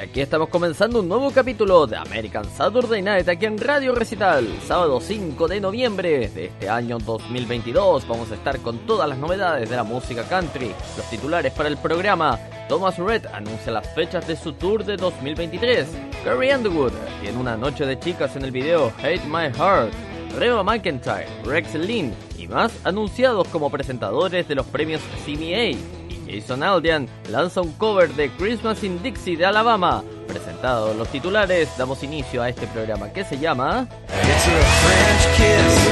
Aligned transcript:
Y 0.00 0.02
aquí 0.02 0.20
estamos 0.22 0.48
comenzando 0.48 1.00
un 1.00 1.08
nuevo 1.08 1.30
capítulo 1.30 1.86
de 1.86 1.98
American 1.98 2.46
Saturday 2.56 3.02
Night 3.02 3.28
aquí 3.28 3.44
en 3.44 3.58
Radio 3.58 3.94
Recital, 3.94 4.48
sábado 4.66 4.98
5 4.98 5.46
de 5.46 5.60
noviembre 5.60 6.30
de 6.30 6.46
este 6.46 6.70
año 6.70 6.96
2022. 6.96 8.08
Vamos 8.08 8.30
a 8.30 8.34
estar 8.34 8.58
con 8.60 8.78
todas 8.86 9.06
las 9.06 9.18
novedades 9.18 9.68
de 9.68 9.76
la 9.76 9.84
música 9.84 10.22
country, 10.22 10.72
los 10.96 11.10
titulares 11.10 11.52
para 11.52 11.68
el 11.68 11.76
programa. 11.76 12.38
Thomas 12.66 12.96
Red 12.96 13.26
anuncia 13.26 13.72
las 13.72 13.92
fechas 13.94 14.26
de 14.26 14.36
su 14.36 14.54
tour 14.54 14.86
de 14.86 14.96
2023. 14.96 15.88
Carrie 16.24 16.56
Underwood 16.56 16.92
tiene 17.20 17.36
una 17.36 17.58
noche 17.58 17.84
de 17.84 17.98
chicas 17.98 18.34
en 18.36 18.44
el 18.46 18.52
video 18.52 18.90
Hate 19.02 19.26
My 19.26 19.52
Heart. 19.54 19.92
Reba 20.38 20.62
McIntyre, 20.62 21.26
Rex 21.44 21.74
Lynn 21.74 22.14
y 22.38 22.48
más 22.48 22.72
anunciados 22.84 23.46
como 23.48 23.68
presentadores 23.68 24.48
de 24.48 24.54
los 24.54 24.64
premios 24.64 25.02
CMA. 25.26 25.99
Jason 26.30 26.62
Aldean 26.62 27.08
lanza 27.28 27.60
un 27.60 27.72
cover 27.72 28.08
de 28.14 28.30
Christmas 28.30 28.84
in 28.84 29.02
Dixie 29.02 29.36
de 29.36 29.44
Alabama. 29.44 30.02
Presentados 30.28 30.94
los 30.96 31.08
titulares, 31.08 31.68
damos 31.76 32.02
inicio 32.04 32.40
a 32.42 32.48
este 32.48 32.66
programa 32.68 33.12
que 33.12 33.24
se 33.24 33.36
llama 33.36 33.88
It's 34.08 34.46
a 34.46 34.60
French 34.80 35.26
kiss, 35.36 35.88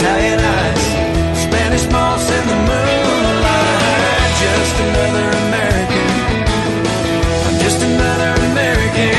Italian 0.00 0.40
eyes, 0.40 0.82
Spanish 1.44 1.88
moss 1.92 2.28
in 2.28 2.48
the 2.48 2.56
moonlight. 2.66 3.88
Just 4.40 4.80
another 4.80 5.30
American. 5.46 6.08
Just 7.62 7.82
another 7.82 8.34
American. 8.50 9.14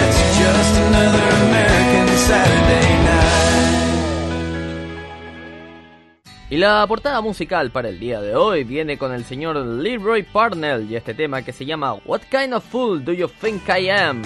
It's 0.00 0.18
just 0.38 0.76
another 0.88 1.28
American 1.44 2.08
Saturday 2.16 2.87
Y 6.50 6.56
la 6.56 6.86
portada 6.86 7.20
musical 7.20 7.70
para 7.70 7.90
el 7.90 8.00
día 8.00 8.22
de 8.22 8.34
hoy 8.34 8.64
viene 8.64 8.96
con 8.96 9.12
el 9.12 9.24
señor 9.24 9.56
Leroy 9.56 10.22
Parnell 10.22 10.90
y 10.90 10.96
este 10.96 11.12
tema 11.12 11.42
que 11.42 11.52
se 11.52 11.66
llama 11.66 11.94
What 12.06 12.22
Kind 12.30 12.54
of 12.54 12.64
Fool 12.64 13.04
Do 13.04 13.12
You 13.12 13.28
Think 13.28 13.68
I 13.68 13.90
Am? 13.90 14.22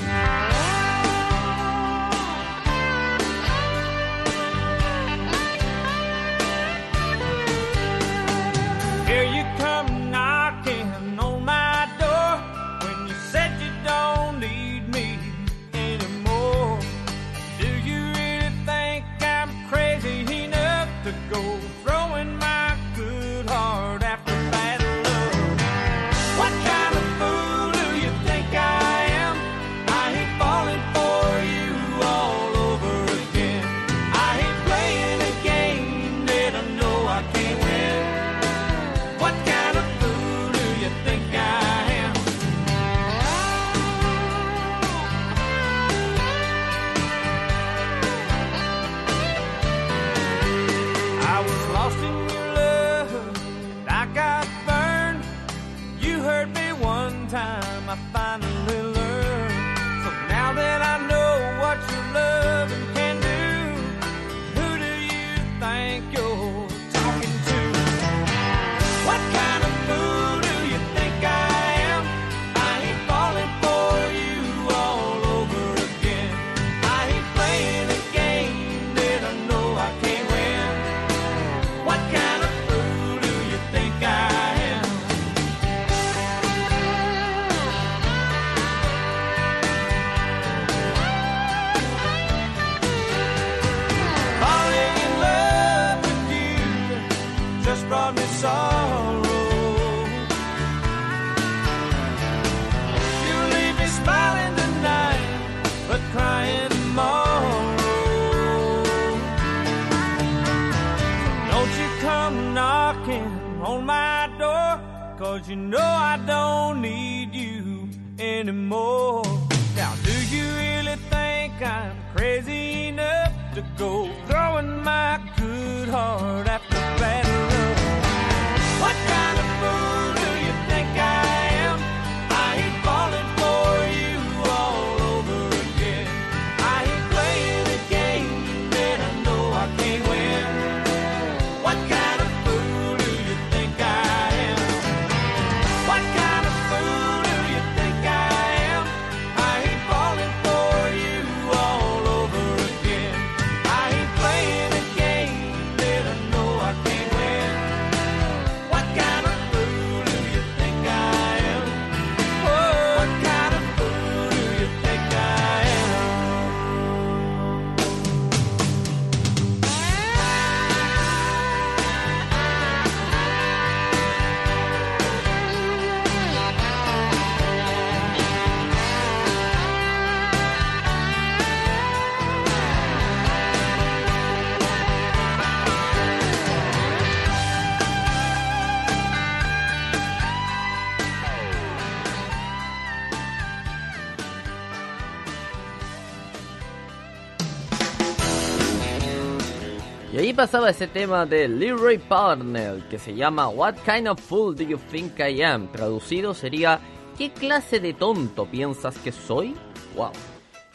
Pasaba 200.42 200.71
ese 200.71 200.89
tema 200.89 201.24
de 201.24 201.47
Leroy 201.47 201.98
Parnell 201.98 202.83
que 202.89 202.98
se 202.98 203.15
llama 203.15 203.47
What 203.47 203.77
Kind 203.84 204.09
of 204.09 204.21
Fool 204.21 204.56
Do 204.56 204.65
You 204.65 204.77
Think 204.91 205.21
I 205.21 205.41
Am? 205.41 205.68
Traducido 205.68 206.34
sería 206.34 206.80
¿Qué 207.16 207.30
clase 207.30 207.78
de 207.78 207.94
tonto 207.94 208.47
piensas 208.47 208.98
que 208.98 209.12
soy? 209.12 209.54
Wow. 209.94 210.10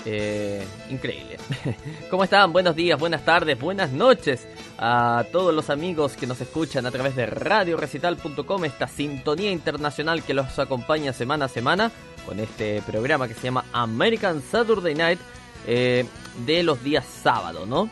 Eh, 0.06 0.66
increíble. 0.90 1.36
¿Cómo 2.10 2.24
están? 2.24 2.54
Buenos 2.54 2.78
días, 2.78 2.98
buenas 2.98 3.25
tardes, 3.25 3.60
buenas 3.60 3.92
noches 3.92 4.48
a 4.78 5.25
todos 5.34 5.54
los 5.54 5.69
amigos 5.69 6.16
que 6.16 6.28
nos 6.28 6.40
escuchan 6.40 6.86
a 6.86 6.92
través 6.92 7.18
de 7.18 7.25
radiorecital.com, 7.25 8.64
esta 8.64 8.88
sintonía 8.88 9.52
internacional 9.52 10.24
que 10.24 10.34
los 10.34 10.58
acompaña 10.60 11.12
semana 11.12 11.44
a 11.44 11.50
semana 11.50 11.92
con 12.25 12.40
este 12.40 12.81
programa 12.84 13.28
que 13.28 13.34
se 13.34 13.42
llama 13.42 13.66
American 13.74 14.42
Saturday 14.42 14.96
Night 14.96 15.19
eh, 15.68 16.06
de 16.46 16.64
los 16.64 16.81
días 16.86 17.04
sábado, 17.04 17.66
¿no? 17.66 17.90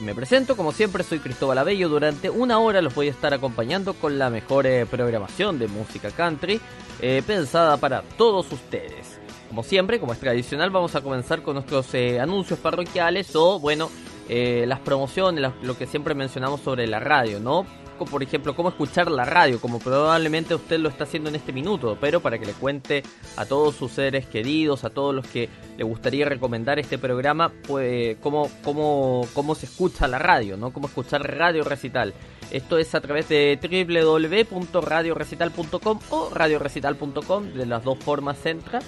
Me 0.00 0.14
presento, 0.14 0.56
como 0.56 0.72
siempre, 0.72 1.04
soy 1.04 1.20
Cristóbal 1.20 1.58
Abello. 1.58 1.88
Durante 1.88 2.28
una 2.28 2.58
hora 2.58 2.82
los 2.82 2.94
voy 2.94 3.08
a 3.08 3.10
estar 3.10 3.32
acompañando 3.32 3.94
con 3.94 4.18
la 4.18 4.28
mejor 4.28 4.66
eh, 4.66 4.86
programación 4.86 5.58
de 5.58 5.68
música 5.68 6.10
country 6.10 6.60
eh, 7.00 7.22
pensada 7.26 7.76
para 7.76 8.02
todos 8.02 8.50
ustedes. 8.52 9.18
como 9.48 9.62
siempre, 9.62 10.00
como 10.00 10.12
es 10.12 10.18
tradicional, 10.18 10.70
vamos 10.70 10.96
a 10.96 11.00
comenzar 11.00 11.42
con 11.42 11.54
nuestros 11.54 11.94
eh, 11.94 12.18
anuncios 12.18 12.58
parroquiales 12.58 13.36
o, 13.36 13.60
bueno, 13.60 13.88
eh, 14.28 14.64
las 14.66 14.80
promociones, 14.80 15.52
lo 15.62 15.76
que 15.76 15.86
siempre 15.86 16.14
mencionamos 16.14 16.60
sobre 16.60 16.86
la 16.86 17.00
radio, 17.00 17.40
¿no? 17.40 17.66
Por 18.10 18.22
ejemplo, 18.22 18.56
cómo 18.56 18.70
escuchar 18.70 19.08
la 19.10 19.24
radio, 19.24 19.60
como 19.60 19.78
probablemente 19.78 20.54
usted 20.54 20.78
lo 20.80 20.88
está 20.88 21.04
haciendo 21.04 21.28
en 21.28 21.36
este 21.36 21.52
minuto, 21.52 21.96
pero 22.00 22.18
para 22.20 22.38
que 22.38 22.46
le 22.46 22.52
cuente 22.52 23.04
a 23.36 23.44
todos 23.46 23.76
sus 23.76 23.92
seres 23.92 24.26
queridos, 24.26 24.82
a 24.84 24.90
todos 24.90 25.14
los 25.14 25.24
que 25.28 25.48
le 25.76 25.84
gustaría 25.84 26.26
recomendar 26.26 26.80
este 26.80 26.98
programa, 26.98 27.52
pues 27.66 28.16
cómo, 28.20 28.50
cómo, 28.64 29.28
cómo 29.32 29.54
se 29.54 29.66
escucha 29.66 30.08
la 30.08 30.18
radio, 30.18 30.56
¿no? 30.56 30.72
Cómo 30.72 30.88
escuchar 30.88 31.22
Radio 31.22 31.62
Recital. 31.62 32.14
Esto 32.50 32.78
es 32.78 32.96
a 32.96 33.00
través 33.00 33.28
de 33.28 33.60
www.radiorecital.com 33.62 36.00
o 36.10 36.30
radiorecital.com, 36.30 37.52
de 37.52 37.66
las 37.66 37.84
dos 37.84 37.98
formas 38.00 38.44
entra. 38.44 38.80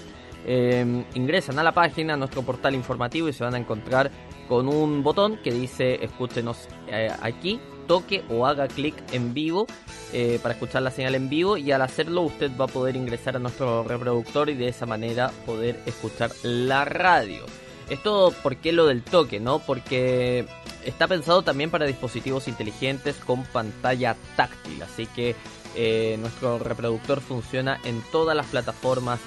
Eh, 0.48 1.04
ingresan 1.14 1.58
a 1.58 1.64
la 1.64 1.72
página, 1.72 2.14
a 2.14 2.16
nuestro 2.16 2.42
portal 2.42 2.74
informativo 2.74 3.28
y 3.28 3.32
se 3.32 3.42
van 3.42 3.54
a 3.54 3.58
encontrar 3.58 4.10
con 4.48 4.68
un 4.68 5.02
botón 5.02 5.38
que 5.42 5.52
dice 5.52 6.04
escúchenos 6.04 6.68
eh, 6.88 7.10
aquí, 7.20 7.60
toque 7.86 8.24
o 8.28 8.46
haga 8.46 8.68
clic 8.68 8.94
en 9.12 9.34
vivo 9.34 9.66
eh, 10.12 10.38
para 10.42 10.54
escuchar 10.54 10.82
la 10.82 10.90
señal 10.90 11.14
en 11.14 11.28
vivo 11.28 11.56
y 11.56 11.72
al 11.72 11.82
hacerlo 11.82 12.22
usted 12.22 12.50
va 12.58 12.66
a 12.66 12.68
poder 12.68 12.96
ingresar 12.96 13.36
a 13.36 13.38
nuestro 13.38 13.84
reproductor 13.84 14.48
y 14.50 14.54
de 14.54 14.68
esa 14.68 14.86
manera 14.86 15.30
poder 15.44 15.80
escuchar 15.86 16.30
la 16.42 16.84
radio. 16.84 17.44
Esto, 17.88 18.32
¿por 18.42 18.56
qué 18.56 18.72
lo 18.72 18.86
del 18.86 19.02
toque? 19.02 19.38
no? 19.38 19.60
Porque 19.60 20.46
está 20.84 21.06
pensado 21.06 21.42
también 21.42 21.70
para 21.70 21.86
dispositivos 21.86 22.48
inteligentes 22.48 23.16
con 23.16 23.44
pantalla 23.44 24.16
táctil, 24.36 24.82
así 24.82 25.06
que 25.06 25.36
eh, 25.76 26.16
nuestro 26.18 26.58
reproductor 26.58 27.20
funciona 27.20 27.80
en 27.84 28.02
todas 28.10 28.36
las 28.36 28.46
plataformas 28.46 29.20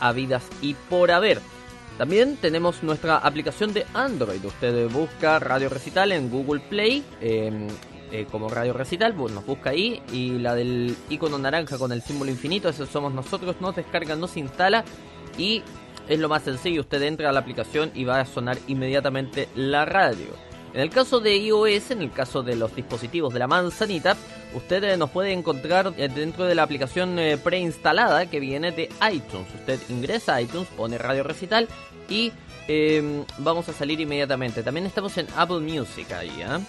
habidas 0.00 0.42
y 0.60 0.74
por 0.74 1.10
haber. 1.10 1.40
También 1.98 2.36
tenemos 2.36 2.82
nuestra 2.82 3.18
aplicación 3.18 3.72
de 3.72 3.86
Android. 3.94 4.44
Usted 4.44 4.90
busca 4.90 5.38
Radio 5.38 5.68
Recital 5.68 6.12
en 6.12 6.28
Google 6.28 6.60
Play 6.60 7.04
eh, 7.20 7.68
eh, 8.14 8.26
como 8.30 8.48
Radio 8.48 8.72
Recital, 8.72 9.12
bueno, 9.12 9.36
nos 9.36 9.46
busca 9.46 9.70
ahí 9.70 10.00
y 10.12 10.38
la 10.38 10.54
del 10.54 10.96
icono 11.08 11.36
naranja 11.36 11.78
con 11.78 11.90
el 11.90 12.00
símbolo 12.00 12.30
infinito, 12.30 12.68
ese 12.68 12.86
somos 12.86 13.12
nosotros, 13.12 13.56
nos 13.60 13.74
descarga, 13.74 14.14
nos 14.14 14.36
instala 14.36 14.84
y 15.36 15.62
es 16.08 16.20
lo 16.20 16.28
más 16.28 16.42
sencillo, 16.42 16.82
usted 16.82 17.02
entra 17.02 17.30
a 17.30 17.32
la 17.32 17.40
aplicación 17.40 17.90
y 17.92 18.04
va 18.04 18.20
a 18.20 18.24
sonar 18.24 18.56
inmediatamente 18.68 19.48
la 19.56 19.84
radio. 19.84 20.26
En 20.74 20.80
el 20.80 20.90
caso 20.90 21.20
de 21.20 21.36
iOS, 21.36 21.92
en 21.92 22.02
el 22.02 22.10
caso 22.10 22.42
de 22.42 22.56
los 22.56 22.74
dispositivos 22.74 23.32
de 23.32 23.38
la 23.38 23.46
manzanita, 23.46 24.16
usted 24.54 24.82
eh, 24.82 24.96
nos 24.96 25.10
puede 25.10 25.32
encontrar 25.32 25.94
eh, 25.96 26.08
dentro 26.08 26.44
de 26.44 26.56
la 26.56 26.64
aplicación 26.64 27.16
eh, 27.18 27.38
preinstalada 27.38 28.26
que 28.26 28.40
viene 28.40 28.72
de 28.72 28.90
iTunes. 29.12 29.46
Usted 29.54 29.80
ingresa 29.88 30.34
a 30.34 30.42
iTunes, 30.42 30.68
pone 30.76 30.98
Radio 30.98 31.22
Recital 31.22 31.68
y 32.08 32.32
eh, 32.68 33.24
vamos 33.38 33.68
a 33.68 33.72
salir 33.72 34.00
inmediatamente. 34.00 34.62
También 34.62 34.86
estamos 34.86 35.16
en 35.18 35.26
Apple 35.36 35.60
Music 35.60 36.10
ahí, 36.12 36.42
¿ah? 36.42 36.60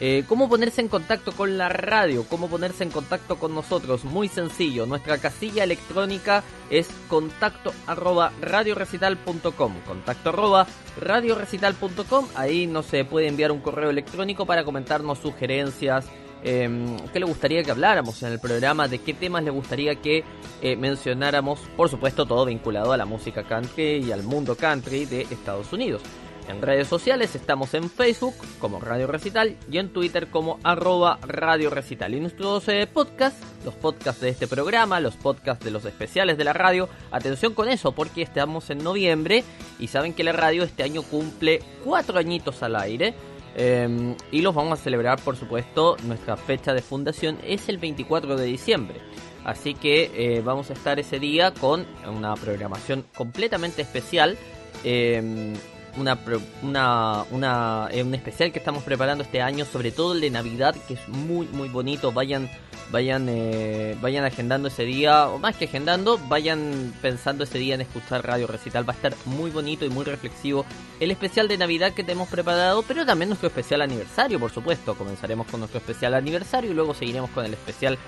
Eh, 0.00 0.24
¿Cómo 0.28 0.48
ponerse 0.48 0.80
en 0.80 0.88
contacto 0.88 1.32
con 1.32 1.58
la 1.58 1.68
radio? 1.68 2.24
¿Cómo 2.28 2.48
ponerse 2.48 2.84
en 2.84 2.90
contacto 2.90 3.36
con 3.36 3.54
nosotros? 3.54 4.04
Muy 4.04 4.28
sencillo. 4.28 4.86
Nuestra 4.86 5.18
casilla 5.18 5.64
electrónica 5.64 6.44
es 6.70 6.88
contacto 7.08 7.72
arroba 7.86 8.32
radiorecital.com. 8.40 9.74
Contacto 9.86 10.28
arroba 10.28 10.66
radiorecital.com. 11.00 12.28
Ahí 12.36 12.66
nos 12.68 12.86
se 12.86 13.04
puede 13.04 13.26
enviar 13.26 13.50
un 13.50 13.60
correo 13.60 13.90
electrónico 13.90 14.46
para 14.46 14.64
comentarnos 14.64 15.18
sugerencias. 15.18 16.06
eh, 16.44 16.96
¿Qué 17.12 17.18
le 17.18 17.26
gustaría 17.26 17.64
que 17.64 17.72
habláramos 17.72 18.22
en 18.22 18.32
el 18.32 18.38
programa? 18.38 18.86
¿De 18.86 19.00
qué 19.00 19.14
temas 19.14 19.42
le 19.42 19.50
gustaría 19.50 19.96
que 19.96 20.22
eh, 20.62 20.76
mencionáramos? 20.76 21.58
Por 21.76 21.88
supuesto, 21.88 22.24
todo 22.24 22.44
vinculado 22.44 22.92
a 22.92 22.96
la 22.96 23.04
música 23.04 23.42
country 23.42 24.04
y 24.04 24.12
al 24.12 24.22
mundo 24.22 24.54
country 24.56 25.06
de 25.06 25.22
Estados 25.22 25.72
Unidos. 25.72 26.02
En 26.48 26.62
redes 26.62 26.88
sociales 26.88 27.34
estamos 27.34 27.74
en 27.74 27.90
Facebook 27.90 28.34
como 28.58 28.80
Radio 28.80 29.06
Recital 29.06 29.56
y 29.70 29.76
en 29.76 29.90
Twitter 29.90 30.28
como 30.28 30.58
arroba 30.64 31.18
Radio 31.20 31.68
Recital. 31.68 32.14
Y 32.14 32.20
nuestros 32.20 32.66
eh, 32.68 32.88
podcasts, 32.90 33.44
los 33.66 33.74
podcasts 33.74 34.22
de 34.22 34.30
este 34.30 34.46
programa, 34.48 34.98
los 34.98 35.14
podcasts 35.16 35.62
de 35.62 35.70
los 35.70 35.84
especiales 35.84 36.38
de 36.38 36.44
la 36.44 36.54
radio, 36.54 36.88
atención 37.10 37.52
con 37.52 37.68
eso 37.68 37.92
porque 37.92 38.22
estamos 38.22 38.70
en 38.70 38.78
noviembre 38.78 39.44
y 39.78 39.88
saben 39.88 40.14
que 40.14 40.24
la 40.24 40.32
radio 40.32 40.62
este 40.62 40.82
año 40.82 41.02
cumple 41.02 41.60
cuatro 41.84 42.18
añitos 42.18 42.62
al 42.62 42.76
aire. 42.76 43.14
eh, 43.54 44.14
y 44.30 44.40
los 44.40 44.54
vamos 44.54 44.80
a 44.80 44.82
celebrar, 44.82 45.20
por 45.20 45.36
supuesto, 45.36 45.96
nuestra 46.04 46.36
fecha 46.38 46.72
de 46.72 46.80
fundación 46.80 47.38
es 47.44 47.68
el 47.68 47.76
24 47.76 48.36
de 48.36 48.46
diciembre. 48.46 49.00
Así 49.44 49.74
que 49.74 50.10
eh, 50.14 50.40
vamos 50.42 50.70
a 50.70 50.72
estar 50.72 50.98
ese 50.98 51.18
día 51.18 51.52
con 51.52 51.86
una 52.06 52.34
programación 52.36 53.04
completamente 53.14 53.82
especial. 53.82 54.38
eh, 54.84 55.54
una, 55.98 56.18
una, 56.62 57.24
una, 57.30 57.88
eh, 57.90 58.02
un 58.02 58.14
especial 58.14 58.52
que 58.52 58.58
estamos 58.58 58.82
preparando 58.82 59.24
este 59.24 59.42
año, 59.42 59.64
sobre 59.64 59.90
todo 59.90 60.12
el 60.12 60.20
de 60.20 60.30
Navidad, 60.30 60.74
que 60.86 60.94
es 60.94 61.08
muy, 61.08 61.46
muy 61.48 61.68
bonito. 61.68 62.12
Vayan, 62.12 62.50
vayan, 62.90 63.26
eh, 63.28 63.96
vayan 64.00 64.24
agendando 64.24 64.68
ese 64.68 64.84
día, 64.84 65.28
o 65.28 65.38
más 65.38 65.56
que 65.56 65.66
agendando, 65.66 66.18
vayan 66.28 66.94
pensando 67.02 67.44
ese 67.44 67.58
día 67.58 67.74
en 67.74 67.80
escuchar 67.80 68.26
Radio 68.26 68.46
Recital. 68.46 68.88
Va 68.88 68.92
a 68.92 68.96
estar 68.96 69.14
muy 69.24 69.50
bonito 69.50 69.84
y 69.84 69.90
muy 69.90 70.04
reflexivo 70.04 70.64
el 71.00 71.10
especial 71.10 71.48
de 71.48 71.58
Navidad 71.58 71.92
que 71.92 72.04
tenemos 72.04 72.28
preparado, 72.28 72.82
pero 72.82 73.04
también 73.04 73.28
nuestro 73.28 73.48
especial 73.48 73.82
aniversario, 73.82 74.38
por 74.38 74.50
supuesto. 74.50 74.96
Comenzaremos 74.96 75.46
con 75.46 75.60
nuestro 75.60 75.78
especial 75.78 76.14
aniversario 76.14 76.70
y 76.70 76.74
luego 76.74 76.94
seguiremos 76.94 77.30
con 77.30 77.44
el 77.44 77.54
especial 77.54 77.98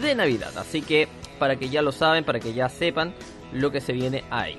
de 0.00 0.14
Navidad. 0.14 0.56
Así 0.56 0.82
que, 0.82 1.08
para 1.38 1.56
que 1.56 1.68
ya 1.68 1.82
lo 1.82 1.92
saben, 1.92 2.24
para 2.24 2.40
que 2.40 2.52
ya 2.52 2.68
sepan 2.68 3.14
lo 3.52 3.70
que 3.70 3.80
se 3.80 3.92
viene 3.92 4.24
ahí. 4.30 4.58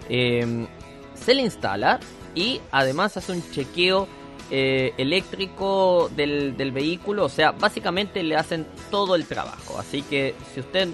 Eh, 0.10 0.68
se 1.16 1.34
le 1.34 1.42
instala 1.42 2.00
y 2.36 2.62
además 2.72 3.18
hace 3.18 3.32
un 3.32 3.44
chequeo 3.52 4.08
eh, 4.52 4.94
eléctrico 4.98 6.10
del, 6.16 6.56
del 6.56 6.72
vehículo. 6.72 7.26
O 7.26 7.30
sea, 7.30 7.52
básicamente 7.52 8.22
le 8.22 8.36
hacen 8.36 8.68
todo 8.92 9.16
el 9.16 9.26
trabajo. 9.26 9.80
Así 9.80 10.04
que 10.04 10.36
si 10.54 10.60
usted 10.60 10.90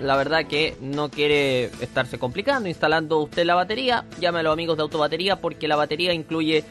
la 0.00 0.16
verdad 0.16 0.46
que 0.46 0.76
no 0.80 1.10
quiere 1.10 1.64
estarse 1.80 2.18
complicando 2.18 2.68
instalando 2.68 3.18
usted 3.18 3.44
la 3.44 3.54
batería, 3.54 4.04
llame 4.20 4.40
a 4.40 4.42
los 4.42 4.52
amigos 4.52 4.76
de 4.76 4.82
Autobatería 4.82 5.40
porque 5.40 5.66
la 5.66 5.76
batería 5.76 6.12
incluye 6.12 6.64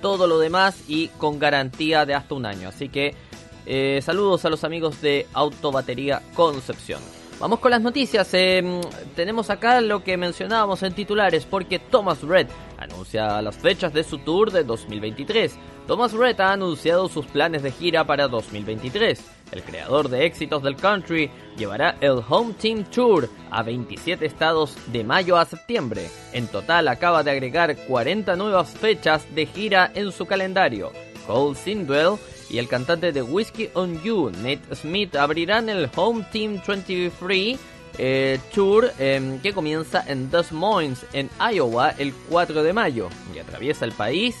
todo 0.00 0.26
lo 0.26 0.38
demás 0.38 0.84
y 0.88 1.08
con 1.08 1.38
garantía 1.38 2.06
de 2.06 2.14
hasta 2.14 2.34
un 2.34 2.46
año. 2.46 2.68
Así 2.68 2.88
que 2.88 3.14
eh, 3.66 4.00
saludos 4.02 4.44
a 4.44 4.50
los 4.50 4.64
amigos 4.64 5.00
de 5.00 5.26
Autobatería 5.32 6.22
Concepción. 6.34 7.00
Vamos 7.40 7.60
con 7.60 7.70
las 7.70 7.80
noticias. 7.80 8.28
Eh, 8.34 8.80
tenemos 9.16 9.48
acá 9.48 9.80
lo 9.80 10.04
que 10.04 10.18
mencionábamos 10.18 10.82
en 10.82 10.92
titulares 10.92 11.46
porque 11.46 11.78
Thomas 11.78 12.22
Red 12.22 12.48
anuncia 12.76 13.40
las 13.40 13.56
fechas 13.56 13.94
de 13.94 14.04
su 14.04 14.18
tour 14.18 14.50
de 14.50 14.62
2023. 14.62 15.56
Thomas 15.86 16.12
Red 16.12 16.38
ha 16.40 16.52
anunciado 16.52 17.08
sus 17.08 17.26
planes 17.26 17.62
de 17.62 17.72
gira 17.72 18.04
para 18.04 18.28
2023. 18.28 19.24
El 19.52 19.62
creador 19.62 20.08
de 20.08 20.26
éxitos 20.26 20.62
del 20.62 20.76
country 20.76 21.30
llevará 21.56 21.96
el 22.00 22.22
Home 22.28 22.52
Team 22.60 22.84
Tour 22.84 23.28
a 23.50 23.62
27 23.62 24.24
estados 24.24 24.76
de 24.92 25.02
mayo 25.02 25.36
a 25.36 25.46
septiembre. 25.46 26.08
En 26.32 26.46
total 26.46 26.88
acaba 26.88 27.22
de 27.22 27.30
agregar 27.30 27.74
40 27.86 28.36
nuevas 28.36 28.70
fechas 28.70 29.26
de 29.34 29.46
gira 29.46 29.90
en 29.94 30.12
su 30.12 30.26
calendario. 30.26 30.92
Cole 31.26 31.56
Sindwell 31.56 32.18
y 32.50 32.58
el 32.58 32.68
cantante 32.68 33.12
de 33.12 33.22
Whiskey 33.22 33.70
on 33.74 34.02
You, 34.02 34.30
Nate 34.30 34.74
Smith, 34.74 35.16
abrirán 35.16 35.68
el 35.68 35.88
Home 35.94 36.26
Team 36.32 36.60
23 36.66 37.58
eh, 37.98 38.38
Tour 38.54 38.92
em, 38.98 39.40
que 39.40 39.52
comienza 39.52 40.04
en 40.06 40.30
Des 40.30 40.52
Moines, 40.52 41.04
en 41.12 41.28
Iowa, 41.52 41.90
el 41.90 42.12
4 42.28 42.62
de 42.62 42.72
mayo 42.72 43.08
y 43.34 43.38
atraviesa 43.38 43.84
el 43.84 43.92
país 43.92 44.36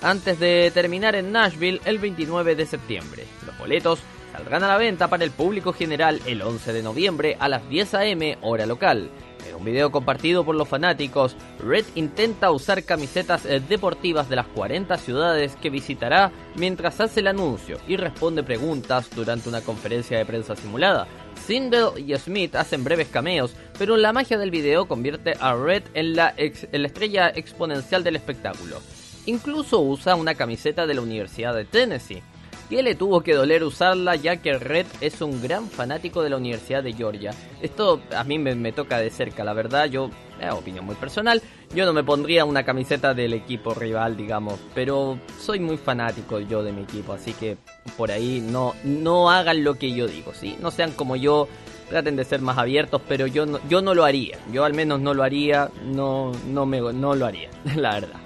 antes 0.00 0.38
de 0.38 0.70
terminar 0.72 1.14
en 1.14 1.32
Nashville 1.32 1.80
el 1.84 1.98
29 1.98 2.54
de 2.54 2.66
septiembre. 2.66 3.24
Los 3.46 3.56
boletos 3.58 4.00
saldrán 4.32 4.64
a 4.64 4.68
la 4.68 4.78
venta 4.78 5.08
para 5.08 5.24
el 5.24 5.30
público 5.30 5.72
general 5.72 6.20
el 6.26 6.42
11 6.42 6.72
de 6.72 6.82
noviembre 6.82 7.36
a 7.38 7.48
las 7.48 7.68
10 7.68 7.94
a.m. 7.94 8.38
hora 8.40 8.66
local. 8.66 9.10
En 9.48 9.56
un 9.56 9.64
video 9.64 9.90
compartido 9.90 10.44
por 10.44 10.54
los 10.54 10.68
fanáticos, 10.68 11.36
Red 11.58 11.84
intenta 11.94 12.50
usar 12.50 12.84
camisetas 12.84 13.44
eh, 13.44 13.60
deportivas 13.60 14.28
de 14.28 14.36
las 14.36 14.46
40 14.48 14.96
ciudades 14.98 15.56
que 15.56 15.70
visitará 15.70 16.30
mientras 16.54 17.00
hace 17.00 17.20
el 17.20 17.26
anuncio 17.26 17.78
y 17.88 17.96
responde 17.96 18.42
preguntas 18.42 19.08
durante 19.14 19.48
una 19.48 19.60
conferencia 19.60 20.18
de 20.18 20.26
prensa 20.26 20.54
simulada. 20.56 21.06
Sindel 21.46 21.90
y 21.96 22.16
Smith 22.16 22.54
hacen 22.54 22.84
breves 22.84 23.08
cameos, 23.08 23.54
pero 23.78 23.96
la 23.96 24.12
magia 24.12 24.38
del 24.38 24.50
video 24.50 24.86
convierte 24.86 25.34
a 25.40 25.54
Red 25.54 25.84
en 25.94 26.14
la, 26.14 26.34
en 26.36 26.82
la 26.82 26.86
estrella 26.86 27.28
exponencial 27.28 28.04
del 28.04 28.16
espectáculo. 28.16 28.80
Incluso 29.26 29.80
usa 29.80 30.14
una 30.14 30.34
camiseta 30.34 30.86
de 30.86 30.94
la 30.94 31.00
Universidad 31.00 31.54
de 31.54 31.64
Tennessee 31.64 32.22
que 32.68 32.82
le 32.82 32.94
tuvo 32.94 33.20
que 33.22 33.34
doler 33.34 33.64
usarla 33.64 34.16
ya 34.16 34.36
que 34.36 34.58
Red 34.58 34.86
es 35.00 35.20
un 35.20 35.42
gran 35.42 35.68
fanático 35.68 36.22
de 36.22 36.30
la 36.30 36.36
Universidad 36.36 36.82
de 36.82 36.92
Georgia. 36.92 37.32
Esto 37.60 38.00
a 38.14 38.24
mí 38.24 38.38
me, 38.38 38.72
toca 38.72 38.98
de 38.98 39.10
cerca, 39.10 39.44
la 39.44 39.52
verdad, 39.52 39.86
yo, 39.86 40.10
eh, 40.40 40.50
opinión 40.50 40.84
muy 40.84 40.94
personal, 40.94 41.42
yo 41.74 41.84
no 41.86 41.92
me 41.92 42.04
pondría 42.04 42.44
una 42.44 42.64
camiseta 42.64 43.14
del 43.14 43.34
equipo 43.34 43.74
rival, 43.74 44.16
digamos, 44.16 44.58
pero 44.74 45.18
soy 45.40 45.60
muy 45.60 45.76
fanático 45.76 46.40
yo 46.40 46.62
de 46.62 46.72
mi 46.72 46.82
equipo, 46.82 47.12
así 47.12 47.32
que 47.32 47.56
por 47.96 48.10
ahí 48.10 48.40
no, 48.40 48.74
no 48.84 49.30
hagan 49.30 49.64
lo 49.64 49.74
que 49.74 49.92
yo 49.92 50.06
digo, 50.06 50.32
¿sí? 50.34 50.56
No 50.60 50.70
sean 50.70 50.92
como 50.92 51.16
yo, 51.16 51.48
traten 51.88 52.16
de 52.16 52.24
ser 52.24 52.40
más 52.40 52.58
abiertos, 52.58 53.02
pero 53.06 53.26
yo 53.26 53.44
no, 53.44 53.60
yo 53.68 53.82
no 53.82 53.94
lo 53.94 54.04
haría, 54.04 54.38
yo 54.50 54.64
al 54.64 54.74
menos 54.74 55.00
no 55.00 55.14
lo 55.14 55.22
haría, 55.22 55.70
no, 55.84 56.32
no, 56.48 56.66
me, 56.66 56.80
no 56.80 57.14
lo 57.14 57.26
haría, 57.26 57.50
la 57.76 57.94
verdad. 57.94 58.20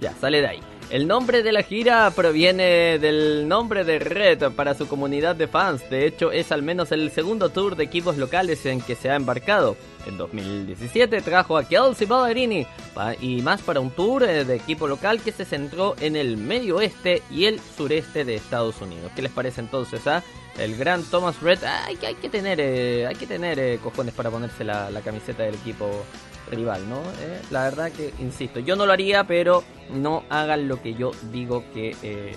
Ya, 0.00 0.12
sale 0.14 0.40
de 0.40 0.48
ahí. 0.48 0.71
El 0.92 1.08
nombre 1.08 1.42
de 1.42 1.52
la 1.52 1.62
gira 1.62 2.10
proviene 2.10 2.98
del 2.98 3.48
nombre 3.48 3.82
de 3.82 3.98
Red 3.98 4.52
para 4.52 4.74
su 4.74 4.86
comunidad 4.86 5.34
de 5.34 5.48
fans. 5.48 5.88
De 5.88 6.06
hecho, 6.06 6.30
es 6.30 6.52
al 6.52 6.62
menos 6.62 6.92
el 6.92 7.10
segundo 7.10 7.48
tour 7.48 7.76
de 7.76 7.84
equipos 7.84 8.18
locales 8.18 8.66
en 8.66 8.82
que 8.82 8.94
se 8.94 9.08
ha 9.08 9.16
embarcado. 9.16 9.74
En 10.04 10.18
2017 10.18 11.22
trajo 11.22 11.56
a 11.56 11.64
Kelsey 11.64 12.06
Ballerini 12.06 12.66
y 13.22 13.40
más 13.40 13.62
para 13.62 13.80
un 13.80 13.90
tour 13.90 14.22
eh, 14.22 14.44
de 14.44 14.54
equipo 14.54 14.86
local 14.86 15.22
que 15.22 15.32
se 15.32 15.46
centró 15.46 15.94
en 15.98 16.14
el 16.14 16.36
medio 16.36 16.76
oeste 16.76 17.22
y 17.30 17.46
el 17.46 17.58
sureste 17.58 18.26
de 18.26 18.34
Estados 18.34 18.78
Unidos. 18.82 19.12
¿Qué 19.16 19.22
les 19.22 19.32
parece 19.32 19.62
entonces 19.62 20.06
a 20.06 20.22
el 20.58 20.76
gran 20.76 21.02
Thomas 21.04 21.40
Red? 21.40 21.64
hay, 21.64 21.96
que, 21.96 22.08
hay 22.08 22.16
que 22.16 22.28
tener, 22.28 22.60
eh, 22.60 23.06
hay 23.06 23.14
que 23.14 23.26
tener 23.26 23.58
eh, 23.58 23.78
cojones 23.82 24.12
para 24.12 24.30
ponerse 24.30 24.62
la, 24.62 24.90
la 24.90 25.00
camiseta 25.00 25.42
del 25.44 25.54
equipo 25.54 26.04
rival, 26.50 26.88
¿no? 26.88 27.00
Eh, 27.20 27.40
la 27.50 27.64
verdad 27.64 27.92
que, 27.92 28.12
insisto, 28.18 28.60
yo 28.60 28.76
no 28.76 28.86
lo 28.86 28.92
haría, 28.92 29.24
pero 29.24 29.64
no 29.90 30.24
hagan 30.28 30.68
lo 30.68 30.80
que 30.80 30.94
yo 30.94 31.12
digo 31.30 31.64
que, 31.72 31.96
eh, 32.02 32.36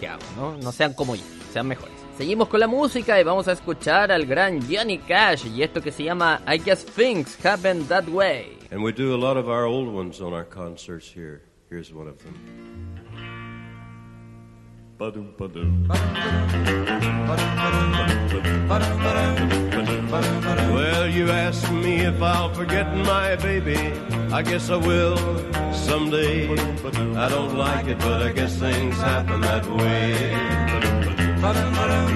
que 0.00 0.08
hago, 0.08 0.22
¿no? 0.36 0.56
No 0.58 0.72
sean 0.72 0.94
como 0.94 1.14
yo, 1.14 1.24
sean 1.52 1.68
mejores. 1.68 1.94
Seguimos 2.16 2.48
con 2.48 2.60
la 2.60 2.66
música 2.66 3.18
y 3.20 3.24
vamos 3.24 3.48
a 3.48 3.52
escuchar 3.52 4.12
al 4.12 4.26
gran 4.26 4.60
Johnny 4.70 4.98
Cash 4.98 5.46
y 5.46 5.62
esto 5.62 5.80
que 5.80 5.90
se 5.90 6.04
llama 6.04 6.42
I 6.46 6.58
Guess 6.58 6.86
Things 6.86 7.44
Happen 7.44 7.86
That 7.88 8.06
Way. 8.06 8.58
And 8.70 8.82
we 8.82 8.92
do 8.92 9.14
a 9.14 9.18
lot 9.18 9.36
of 9.36 9.48
our 9.48 9.64
old 9.64 9.88
ones 9.88 10.20
on 10.20 10.32
our 10.32 10.44
concerts 10.44 11.10
here. 11.12 11.42
Here's 11.70 11.92
one 11.92 12.08
of 12.08 12.22
them. 12.22 13.01
Well, 20.72 21.08
you 21.08 21.28
ask 21.28 21.72
me 21.72 22.02
if 22.02 22.22
I'll 22.22 22.54
forget 22.54 22.86
my 22.96 23.34
baby. 23.34 23.78
I 24.32 24.42
guess 24.42 24.70
I 24.70 24.76
will 24.76 25.16
someday. 25.72 26.48
I 27.16 27.28
don't 27.28 27.56
like 27.56 27.88
it, 27.88 27.98
but 27.98 28.22
I 28.22 28.30
guess 28.30 28.56
things 28.56 28.94
happen 28.96 29.40
that 29.40 29.66
way. 29.66 30.30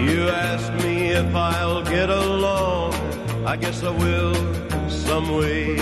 You 0.07 0.29
ask 0.29 0.73
me 0.85 1.09
if 1.09 1.35
I'll 1.35 1.83
get 1.83 2.09
along. 2.09 2.95
I 3.45 3.57
guess 3.57 3.83
I 3.83 3.91
will 3.91 4.35
some 5.07 5.37
way. 5.37 5.79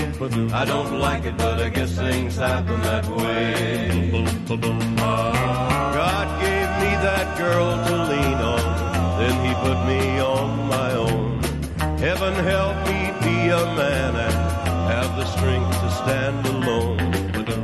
I 0.52 0.64
don't 0.64 0.98
like 0.98 1.24
it, 1.24 1.36
but 1.36 1.60
I 1.60 1.68
guess 1.70 1.92
things 1.96 2.36
happen 2.36 2.80
that 2.82 3.06
way. 3.06 4.10
God 6.00 6.26
gave 6.44 6.70
me 6.82 6.90
that 7.08 7.26
girl 7.38 7.70
to 7.88 7.94
lean 8.12 8.38
on, 8.54 8.64
then 9.20 9.34
he 9.46 9.52
put 9.66 9.78
me 9.92 10.02
on 10.20 10.68
my 10.68 10.90
own. 11.06 11.42
Heaven 11.98 12.34
help 12.52 12.76
me 12.90 13.00
be 13.26 13.36
a 13.62 13.64
man 13.80 14.12
and 14.26 14.36
have 14.92 15.10
the 15.20 15.26
strength 15.34 15.74
to 15.82 15.90
stand 16.02 16.46
alone. 16.46 16.98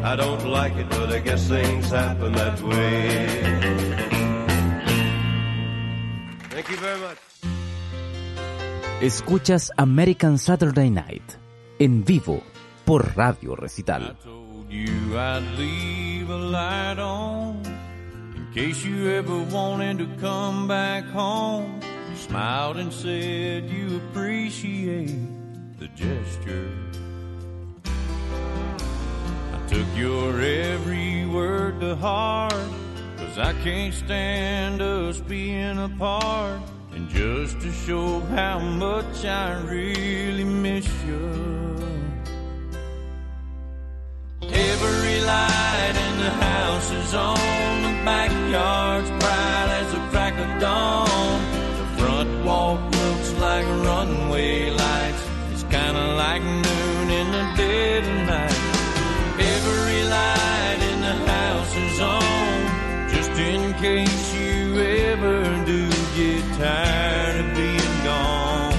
I 0.02 0.16
don't 0.16 0.44
like 0.46 0.74
it, 0.76 0.88
but 0.88 1.12
I 1.12 1.18
guess 1.18 1.46
things 1.46 1.90
happen 1.90 2.32
that 2.32 2.60
way. 2.62 3.26
Thank 6.54 6.70
you 6.70 6.76
very 6.76 7.00
much. 7.00 7.18
Escuchas 9.00 9.70
American 9.78 10.36
Saturday 10.36 10.90
Night 10.90 11.38
en 11.80 12.04
vivo 12.04 12.42
por 12.84 13.16
Radio 13.16 13.56
Recital. 13.56 14.02
I 14.02 14.22
told 14.22 14.70
you 14.70 15.18
I'd 15.18 15.42
leave 15.58 16.28
a 16.28 16.36
light 16.36 16.98
on 16.98 17.62
in 18.36 18.46
case 18.52 18.84
you 18.84 19.08
ever 19.08 19.38
wanted 19.50 19.98
to 19.98 20.06
come 20.20 20.68
back 20.68 21.04
home. 21.06 21.80
You 22.10 22.16
smiled 22.16 22.76
and 22.76 22.92
said 22.92 23.70
you 23.70 23.96
appreciate 23.96 25.16
the 25.78 25.88
gesture. 25.96 26.70
I 27.86 29.66
took 29.66 29.86
your 29.96 30.38
every 30.38 31.24
word 31.24 31.80
to 31.80 31.96
heart, 31.96 32.52
cause 33.16 33.38
I 33.38 33.54
can't 33.64 33.94
stand 33.94 34.82
us 34.82 35.18
being 35.18 35.78
apart. 35.78 36.60
Just 37.12 37.60
to 37.60 37.72
show 37.72 38.20
how 38.20 38.60
much 38.60 39.24
I 39.24 39.60
really 39.62 40.44
miss 40.44 40.86
you. 41.04 41.76
Every 44.42 45.20
light 45.20 45.96
in 46.06 46.18
the 46.24 46.30
house 46.30 46.90
is 46.92 47.14
on, 47.14 47.82
the 47.82 48.04
backyard's 48.04 49.10
bright 49.10 49.68
as 49.80 49.92
the 49.92 49.98
crack 50.10 50.34
of 50.38 50.60
dawn. 50.60 51.40
The 51.80 51.86
front 52.00 52.44
walk 52.44 52.80
looks 52.94 53.32
like 53.34 53.66
runway 53.66 54.70
lights. 54.70 55.22
It's 55.52 55.64
kinda 55.64 56.14
like 56.14 56.42
noon 56.42 57.10
in 57.10 57.30
the 57.32 57.44
dead 57.56 58.02
of 58.04 58.18
night. 58.34 58.60
Every 59.54 60.02
light 60.16 60.80
in 60.92 61.00
the 61.00 61.16
house 61.34 61.76
is 61.76 62.00
on, 62.00 63.08
just 63.14 63.32
in 63.32 63.74
case 63.74 64.34
you 64.34 64.80
ever 65.10 65.59
tired 66.60 67.36
of 67.42 67.54
being 67.56 67.96
gone. 68.04 68.74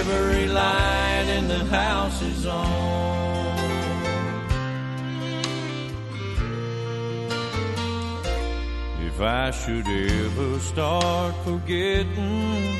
Every 0.00 0.46
light 0.46 1.26
in 1.36 1.48
the 1.48 1.64
house 1.66 2.22
is 2.22 2.46
on. 2.46 3.56
If 9.08 9.20
I 9.20 9.50
should 9.50 9.86
ever 9.86 10.58
start 10.60 11.34
forgetting, 11.44 12.78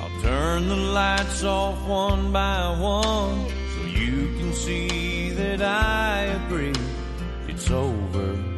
I'll 0.00 0.20
turn 0.20 0.68
the 0.68 0.76
lights 0.76 1.42
off 1.44 1.78
one 1.86 2.32
by 2.32 2.78
one 2.78 3.48
so 3.72 3.80
you 3.86 4.28
can 4.38 4.52
see 4.52 5.30
that 5.30 5.62
I 5.62 6.24
agree. 6.38 6.74
It's 7.48 7.70
over. 7.70 8.49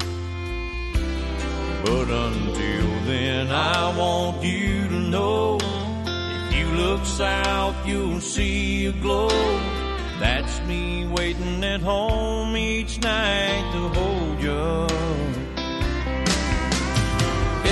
But 1.84 2.08
until 2.08 2.86
then, 3.06 3.50
I 3.50 3.96
want 3.98 4.42
you 4.44 4.88
to 4.88 5.00
know 5.00 5.58
if 5.60 6.54
you 6.54 6.66
look 6.76 7.04
south, 7.04 7.74
you'll 7.84 8.20
see 8.20 8.86
a 8.86 8.92
glow. 8.92 9.28
That's 10.20 10.60
me 10.68 11.06
waiting 11.08 11.64
at 11.64 11.80
home 11.80 12.56
each 12.56 13.00
night 13.00 13.68
to 13.72 13.88
hold 13.98 14.40
you. 14.40 14.86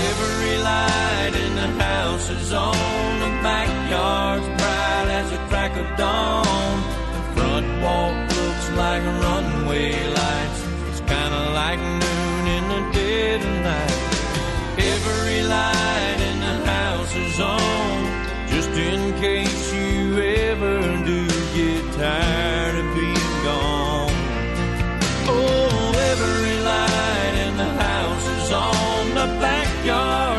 Every 0.08 0.58
light 0.58 1.32
in 1.44 1.54
the 1.54 1.84
house 1.84 2.30
is 2.30 2.52
on. 2.52 2.89
Ever 20.50 20.80
do 21.04 21.28
get 21.54 21.84
tired 21.94 22.74
of 22.74 22.94
being 22.96 23.34
gone. 23.44 24.10
Oh, 25.28 25.92
every 26.10 26.56
light 26.70 27.34
in 27.46 27.56
the 27.56 27.70
house 27.86 28.26
is 28.36 28.52
on. 28.52 29.14
The 29.14 29.26
backyard's 29.40 30.29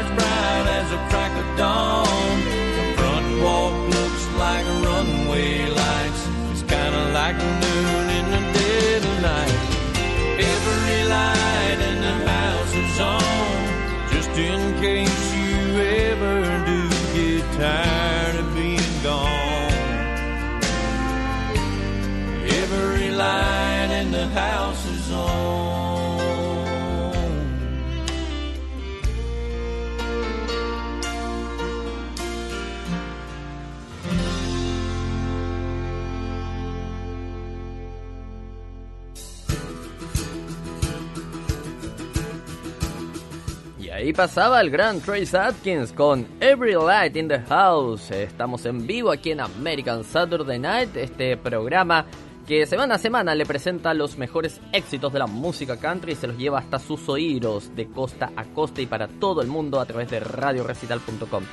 ahí 44.11 44.13
pasaba 44.13 44.59
el 44.59 44.69
gran 44.69 44.99
Trace 44.99 45.37
Atkins 45.37 45.93
con 45.93 46.27
Every 46.41 46.73
Light 46.73 47.15
in 47.15 47.29
the 47.29 47.39
House. 47.39 48.11
Estamos 48.11 48.65
en 48.65 48.85
vivo 48.85 49.09
aquí 49.09 49.31
en 49.31 49.39
American 49.39 50.03
Saturday 50.03 50.59
Night, 50.59 50.97
este 50.97 51.37
programa 51.37 52.05
que 52.45 52.65
semana 52.65 52.95
a 52.95 52.97
semana 52.97 53.33
le 53.35 53.45
presenta 53.45 53.93
los 53.93 54.17
mejores 54.17 54.59
éxitos 54.73 55.13
de 55.13 55.19
la 55.19 55.27
música 55.27 55.77
country 55.77 56.11
y 56.11 56.15
se 56.15 56.27
los 56.27 56.37
lleva 56.37 56.59
hasta 56.59 56.77
sus 56.77 57.07
oídos 57.07 57.73
de 57.73 57.87
costa 57.87 58.31
a 58.35 58.43
costa 58.43 58.81
y 58.81 58.85
para 58.85 59.07
todo 59.07 59.41
el 59.41 59.47
mundo 59.47 59.79
a 59.79 59.85
través 59.85 60.09
de 60.09 60.19
radiorecital.com. 60.19 61.43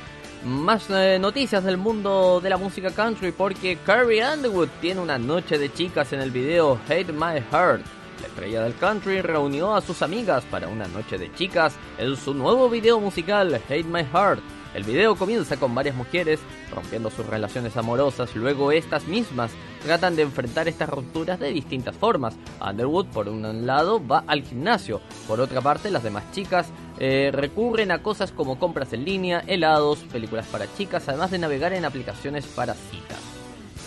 Más 0.43 0.89
eh, 0.89 1.17
noticias 1.17 1.63
del 1.63 1.77
mundo 1.77 2.41
de 2.41 2.49
la 2.49 2.57
música 2.57 2.91
country 2.91 3.31
porque 3.31 3.77
Carrie 3.85 4.21
Underwood 4.21 4.67
tiene 4.81 4.99
una 4.99 5.17
noche 5.17 5.57
de 5.57 5.71
chicas 5.71 6.11
en 6.11 6.19
el 6.19 6.31
video 6.31 6.77
Hate 6.89 7.13
My 7.13 7.39
Heart. 7.51 7.98
La 8.21 8.27
estrella 8.27 8.63
del 8.63 8.75
country 8.75 9.21
reunió 9.21 9.73
a 9.73 9.81
sus 9.81 10.01
amigas 10.01 10.43
para 10.45 10.67
una 10.67 10.87
noche 10.87 11.17
de 11.17 11.33
chicas 11.33 11.75
en 11.97 12.15
su 12.17 12.33
nuevo 12.33 12.69
video 12.69 12.99
musical 12.99 13.53
Hate 13.69 13.85
My 13.85 14.03
Heart. 14.03 14.41
El 14.73 14.83
video 14.83 15.15
comienza 15.15 15.57
con 15.57 15.73
varias 15.73 15.95
mujeres 15.95 16.39
rompiendo 16.73 17.09
sus 17.09 17.25
relaciones 17.25 17.75
amorosas, 17.77 18.35
luego 18.35 18.71
estas 18.71 19.07
mismas 19.07 19.51
tratan 19.83 20.15
de 20.15 20.23
enfrentar 20.23 20.67
estas 20.67 20.89
rupturas 20.89 21.39
de 21.39 21.51
distintas 21.51 21.95
formas. 21.95 22.35
Underwood, 22.61 23.07
por 23.07 23.29
un 23.29 23.65
lado, 23.65 24.05
va 24.05 24.23
al 24.27 24.43
gimnasio, 24.43 25.01
por 25.27 25.39
otra 25.39 25.61
parte, 25.61 25.89
las 25.89 26.03
demás 26.03 26.23
chicas 26.33 26.67
eh, 26.99 27.31
recurren 27.33 27.91
a 27.91 28.03
cosas 28.03 28.31
como 28.31 28.59
compras 28.59 28.93
en 28.93 29.05
línea, 29.05 29.43
helados, 29.47 29.99
películas 30.11 30.45
para 30.47 30.71
chicas, 30.75 31.07
además 31.07 31.31
de 31.31 31.39
navegar 31.39 31.73
en 31.73 31.85
aplicaciones 31.85 32.45
para 32.45 32.73
citas. 32.73 33.28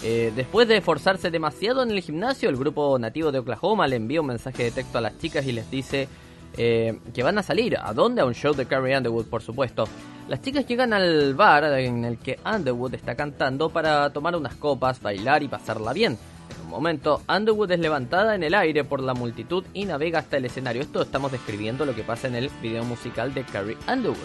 Eh, 0.04 0.32
después 0.34 0.66
de 0.66 0.78
esforzarse 0.78 1.30
demasiado 1.30 1.82
en 1.82 1.90
el 1.92 2.00
gimnasio, 2.00 2.48
el 2.48 2.56
grupo 2.56 2.98
nativo 2.98 3.30
de 3.30 3.38
Oklahoma 3.38 3.86
le 3.86 3.96
envía 3.96 4.20
un 4.20 4.26
mensaje 4.26 4.64
de 4.64 4.70
texto 4.72 4.98
a 4.98 5.00
las 5.00 5.16
chicas 5.18 5.46
y 5.46 5.52
les 5.52 5.70
dice 5.70 6.08
eh, 6.56 6.98
que 7.14 7.22
van 7.22 7.38
a 7.38 7.42
salir. 7.42 7.76
¿A 7.78 7.92
dónde? 7.92 8.20
A 8.20 8.24
un 8.24 8.34
show 8.34 8.52
de 8.52 8.66
Carrie 8.66 8.96
Underwood, 8.96 9.26
por 9.26 9.42
supuesto. 9.42 9.84
Las 10.28 10.42
chicas 10.42 10.66
llegan 10.66 10.92
al 10.92 11.34
bar 11.34 11.64
en 11.78 12.04
el 12.04 12.18
que 12.18 12.38
Underwood 12.44 12.94
está 12.94 13.14
cantando 13.14 13.70
para 13.70 14.10
tomar 14.12 14.34
unas 14.34 14.54
copas, 14.56 15.00
bailar 15.00 15.42
y 15.42 15.48
pasarla 15.48 15.92
bien. 15.92 16.18
En 16.56 16.64
un 16.64 16.70
momento, 16.70 17.22
Underwood 17.28 17.70
es 17.70 17.80
levantada 17.80 18.34
en 18.34 18.42
el 18.42 18.54
aire 18.54 18.82
por 18.82 19.00
la 19.00 19.14
multitud 19.14 19.64
y 19.72 19.84
navega 19.84 20.18
hasta 20.18 20.36
el 20.36 20.44
escenario. 20.44 20.82
Esto 20.82 21.02
estamos 21.02 21.30
describiendo 21.30 21.86
lo 21.86 21.94
que 21.94 22.02
pasa 22.02 22.26
en 22.26 22.34
el 22.34 22.50
video 22.60 22.84
musical 22.84 23.34
de 23.34 23.44
Carrie 23.44 23.78
Underwood. 23.88 24.16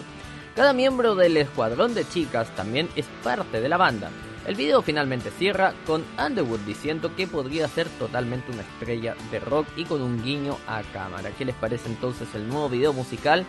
Cada 0.56 0.72
miembro 0.72 1.14
del 1.14 1.36
escuadrón 1.36 1.94
de 1.94 2.06
chicas 2.08 2.48
también 2.56 2.88
es 2.96 3.06
parte 3.22 3.60
de 3.60 3.68
la 3.68 3.76
banda. 3.76 4.10
El 4.48 4.54
video 4.54 4.80
finalmente 4.80 5.30
cierra 5.30 5.74
con 5.86 6.02
Underwood 6.18 6.60
diciendo 6.60 7.14
que 7.14 7.26
podría 7.26 7.68
ser 7.68 7.86
totalmente 7.98 8.50
una 8.50 8.62
estrella 8.62 9.14
de 9.30 9.40
rock 9.40 9.66
y 9.76 9.84
con 9.84 10.00
un 10.00 10.24
guiño 10.24 10.56
a 10.66 10.80
cámara. 10.90 11.32
¿Qué 11.36 11.44
les 11.44 11.54
parece 11.54 11.90
entonces 11.90 12.34
el 12.34 12.48
nuevo 12.48 12.70
video 12.70 12.94
musical 12.94 13.44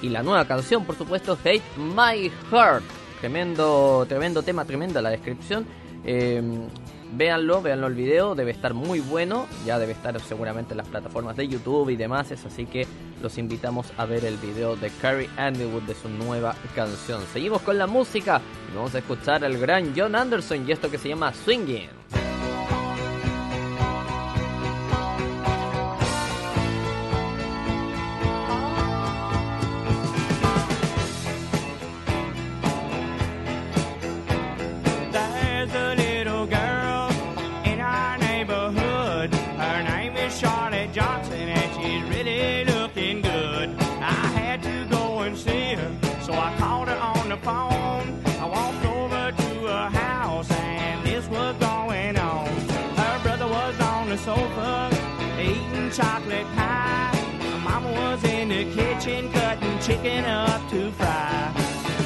y 0.00 0.10
la 0.10 0.22
nueva 0.22 0.46
canción, 0.46 0.84
por 0.84 0.96
supuesto, 0.96 1.36
Hate 1.44 1.64
My 1.76 2.30
Heart? 2.52 2.84
Tremendo, 3.18 4.06
tremendo 4.08 4.44
tema, 4.44 4.64
tremenda 4.64 5.02
la 5.02 5.10
descripción. 5.10 5.66
Eh, 6.04 6.40
véanlo, 7.16 7.62
véanlo 7.62 7.86
el 7.86 7.94
video, 7.94 8.34
debe 8.34 8.50
estar 8.50 8.74
muy 8.74 9.00
bueno, 9.00 9.46
ya 9.64 9.78
debe 9.78 9.92
estar 9.92 10.18
seguramente 10.20 10.72
en 10.72 10.78
las 10.78 10.88
plataformas 10.88 11.36
de 11.36 11.48
YouTube 11.48 11.90
y 11.90 11.96
demás, 11.96 12.32
así 12.32 12.66
que 12.66 12.86
los 13.22 13.38
invitamos 13.38 13.92
a 13.96 14.04
ver 14.04 14.24
el 14.24 14.36
video 14.36 14.76
de 14.76 14.90
Carrie 15.00 15.30
Underwood 15.38 15.82
de 15.82 15.94
su 15.94 16.08
nueva 16.08 16.54
canción. 16.74 17.22
Seguimos 17.32 17.62
con 17.62 17.78
la 17.78 17.86
música 17.86 18.40
y 18.70 18.76
vamos 18.76 18.94
a 18.94 18.98
escuchar 18.98 19.44
al 19.44 19.58
gran 19.58 19.92
John 19.96 20.14
Anderson 20.14 20.68
y 20.68 20.72
esto 20.72 20.90
que 20.90 20.98
se 20.98 21.08
llama 21.08 21.32
Swinging. 21.32 22.33
Chocolate 55.94 56.46
pie. 56.56 57.12
Mama 57.62 57.92
was 57.92 58.24
in 58.24 58.48
the 58.48 58.64
kitchen 58.74 59.30
cutting 59.30 59.78
chicken 59.78 60.24
up 60.24 60.68
to 60.68 60.90
fry. 60.90 61.52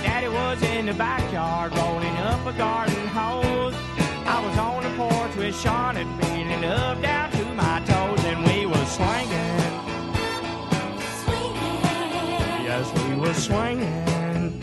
Daddy 0.03 0.29
was 0.29 0.63
in 0.63 0.87
the 0.87 0.93
backyard 0.93 1.75
rolling 1.75 2.17
up 2.19 2.47
a 2.47 2.53
garden 2.53 3.07
hose. 3.07 3.75
I 4.27 4.45
was 4.45 4.59
on 4.59 4.83
the 4.83 4.91
porch 4.91 5.35
with 5.37 5.59
Charlotte 5.59 6.07
feeling 6.21 6.65
up 6.65 7.01
down 7.01 7.31
to 7.31 7.45
my 7.55 7.81
toes, 7.87 8.25
and 8.27 8.45
we 8.45 8.67
were 8.67 8.87
swinging. 8.97 9.59
Swinging. 11.23 11.81
Yes, 12.69 12.87
we 13.09 13.17
were 13.17 13.33
swinging. 13.33 14.61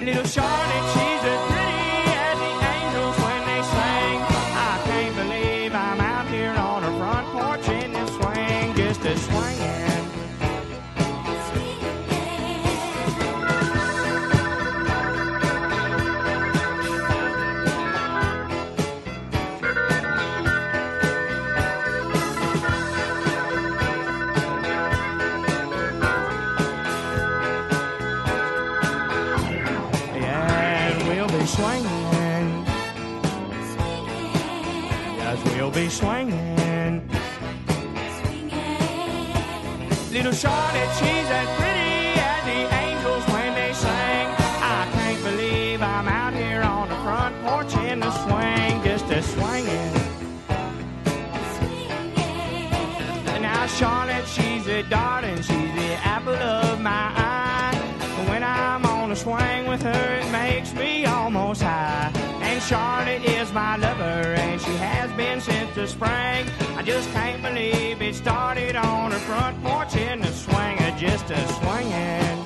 Little 0.00 0.24
Charlotte, 0.24 0.91
darling, 54.88 55.36
she's 55.36 55.46
the 55.46 55.92
apple 56.04 56.34
of 56.34 56.80
my 56.80 57.12
eye. 57.16 57.74
When 58.28 58.42
I'm 58.42 58.84
on 58.86 59.10
a 59.10 59.16
swing 59.16 59.66
with 59.66 59.82
her, 59.82 60.18
it 60.20 60.30
makes 60.30 60.72
me 60.74 61.04
almost 61.04 61.62
high. 61.62 62.10
And 62.42 62.62
Charlotte 62.62 63.24
is 63.24 63.52
my 63.52 63.76
lover, 63.76 64.34
and 64.34 64.60
she 64.60 64.74
has 64.76 65.10
been 65.12 65.40
since 65.40 65.74
the 65.74 65.86
spring. 65.86 66.46
I 66.76 66.82
just 66.84 67.10
can't 67.12 67.42
believe 67.42 68.00
it 68.02 68.14
started 68.14 68.76
on 68.76 69.12
her 69.12 69.18
front 69.18 69.62
porch 69.62 69.96
in 69.96 70.20
the 70.20 70.32
swing, 70.32 70.78
uh, 70.78 70.98
just 70.98 71.30
a 71.30 71.48
swinging. 71.58 72.38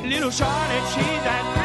Little 0.09 0.31
Charlotte, 0.31 0.87
she's 0.93 1.23
that. 1.23 1.64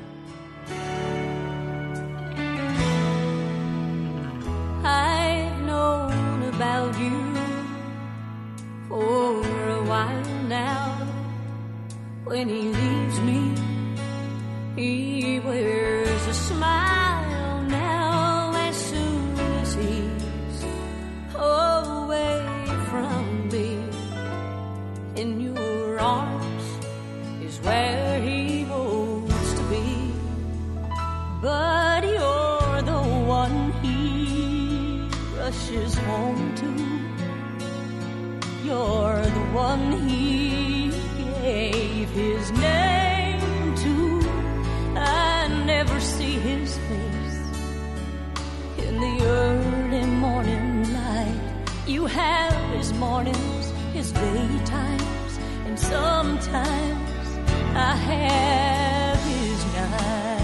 is 35.73 35.95
home 35.95 36.53
to. 36.55 36.67
You're 38.67 39.21
the 39.23 39.45
one 39.53 40.07
he 40.07 40.91
gave 41.41 42.09
his 42.09 42.51
name 42.51 43.75
to. 43.75 44.21
I 44.97 45.47
never 45.65 45.99
see 45.99 46.33
his 46.33 46.77
face 46.77 47.39
in 48.85 48.99
the 48.99 49.25
early 49.25 50.05
morning 50.05 50.93
light. 50.93 51.39
You 51.87 52.05
have 52.05 52.53
his 52.75 52.93
mornings, 52.93 53.71
his 53.93 54.11
daytimes, 54.11 55.39
and 55.65 55.79
sometimes 55.79 57.27
I 57.75 57.95
have 57.95 59.19
his 59.23 59.65
nights. 59.73 60.40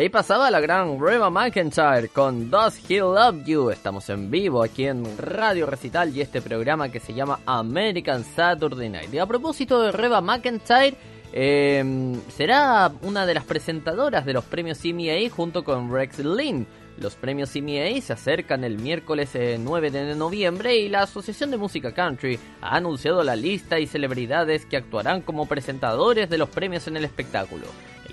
Ahí 0.00 0.08
pasaba 0.08 0.50
la 0.50 0.60
gran 0.60 0.98
Reba 0.98 1.28
McIntyre 1.28 2.08
con 2.08 2.50
Does 2.50 2.80
He 2.88 3.00
Love 3.00 3.44
You. 3.44 3.68
Estamos 3.68 4.08
en 4.08 4.30
vivo 4.30 4.62
aquí 4.62 4.86
en 4.86 5.04
Radio 5.18 5.66
Recital 5.66 6.16
y 6.16 6.22
este 6.22 6.40
programa 6.40 6.88
que 6.88 7.00
se 7.00 7.12
llama 7.12 7.40
American 7.44 8.24
Saturday 8.24 8.88
Night. 8.88 9.12
Y 9.12 9.18
a 9.18 9.26
propósito 9.26 9.82
de 9.82 9.92
Reba 9.92 10.22
McIntyre, 10.22 10.96
eh, 11.34 12.16
será 12.34 12.90
una 13.02 13.26
de 13.26 13.34
las 13.34 13.44
presentadoras 13.44 14.24
de 14.24 14.32
los 14.32 14.44
premios 14.44 14.78
CMA 14.78 15.28
junto 15.30 15.64
con 15.64 15.92
Rex 15.92 16.20
Lynn. 16.20 16.66
Los 16.96 17.14
premios 17.14 17.50
CMA 17.50 18.00
se 18.00 18.14
acercan 18.14 18.64
el 18.64 18.78
miércoles 18.78 19.34
eh, 19.34 19.58
9 19.60 19.90
de 19.90 20.14
noviembre 20.14 20.78
y 20.78 20.88
la 20.88 21.02
Asociación 21.02 21.50
de 21.50 21.58
Música 21.58 21.92
Country 21.92 22.38
ha 22.62 22.76
anunciado 22.76 23.22
la 23.22 23.36
lista 23.36 23.78
y 23.78 23.86
celebridades 23.86 24.64
que 24.64 24.78
actuarán 24.78 25.20
como 25.20 25.44
presentadores 25.44 26.30
de 26.30 26.38
los 26.38 26.48
premios 26.48 26.88
en 26.88 26.96
el 26.96 27.04
espectáculo. 27.04 27.66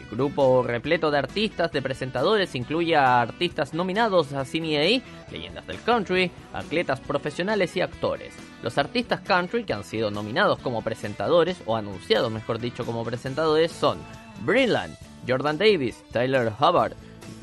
Grupo 0.10 0.64
repleto 0.64 1.12
de 1.12 1.18
artistas, 1.18 1.72
de 1.72 1.82
presentadores, 1.82 2.56
incluye 2.56 2.96
a 2.96 3.22
artistas 3.22 3.74
nominados 3.74 4.32
a 4.34 4.46
CMA, 4.46 5.04
leyendas 5.32 5.68
del 5.68 5.82
country, 5.82 6.32
atletas 6.54 7.02
profesionales 7.02 7.76
y 7.76 7.82
actores. 7.82 8.34
Los 8.64 8.78
artistas 8.78 9.20
country 9.22 9.66
que 9.66 9.74
han 9.74 9.84
sido 9.84 10.10
nominados 10.10 10.60
como 10.60 10.82
presentadores, 10.82 11.62
o 11.66 11.76
anunciados 11.76 12.32
mejor 12.32 12.60
dicho 12.60 12.86
como 12.86 13.04
presentadores, 13.04 13.72
son 13.72 13.98
Brilland, 14.46 14.96
Jordan 15.28 15.58
Davis, 15.58 16.02
Tyler 16.12 16.54
Hubbard, 16.58 16.94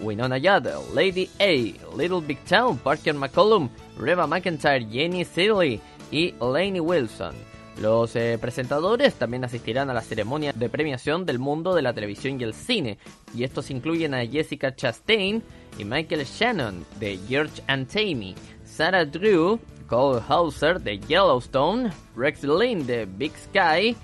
Winona 0.00 0.38
Yadel, 0.38 0.81
Lady 0.94 1.29
A, 1.40 1.96
Little 1.96 2.20
Big 2.20 2.38
Town, 2.44 2.79
Parker 2.79 3.14
McCollum, 3.14 3.68
Reba 3.98 4.27
McIntyre, 4.27 4.88
Jenny 4.90 5.24
Seeley 5.24 5.81
y 6.11 6.35
Lainey 6.40 6.81
Wilson. 6.81 7.35
Los 7.80 8.14
eh, 8.14 8.38
presentadores 8.40 9.14
también 9.14 9.44
asistirán 9.44 9.90
a 9.90 9.94
la 9.94 10.00
ceremonia 10.00 10.52
de 10.52 10.68
premiación 10.68 11.26
del 11.26 11.38
mundo 11.38 11.74
de 11.74 11.82
la 11.82 11.92
televisión 11.92 12.40
y 12.40 12.44
el 12.44 12.54
cine, 12.54 12.98
y 13.34 13.42
estos 13.42 13.70
incluyen 13.70 14.14
a 14.14 14.24
Jessica 14.24 14.74
Chastain 14.74 15.42
y 15.76 15.84
Michael 15.84 16.24
Shannon 16.24 16.84
de 17.00 17.18
George 17.28 17.62
and 17.66 17.88
Tammy, 17.88 18.34
Sarah 18.64 19.04
Drew, 19.04 19.58
Cole 19.88 20.22
Hauser 20.28 20.80
de 20.80 20.98
Yellowstone, 20.98 21.90
Rex 22.16 22.44
Lynn 22.44 22.87
de 22.87 23.06
Big 23.06 23.32
Sky, 23.37 23.96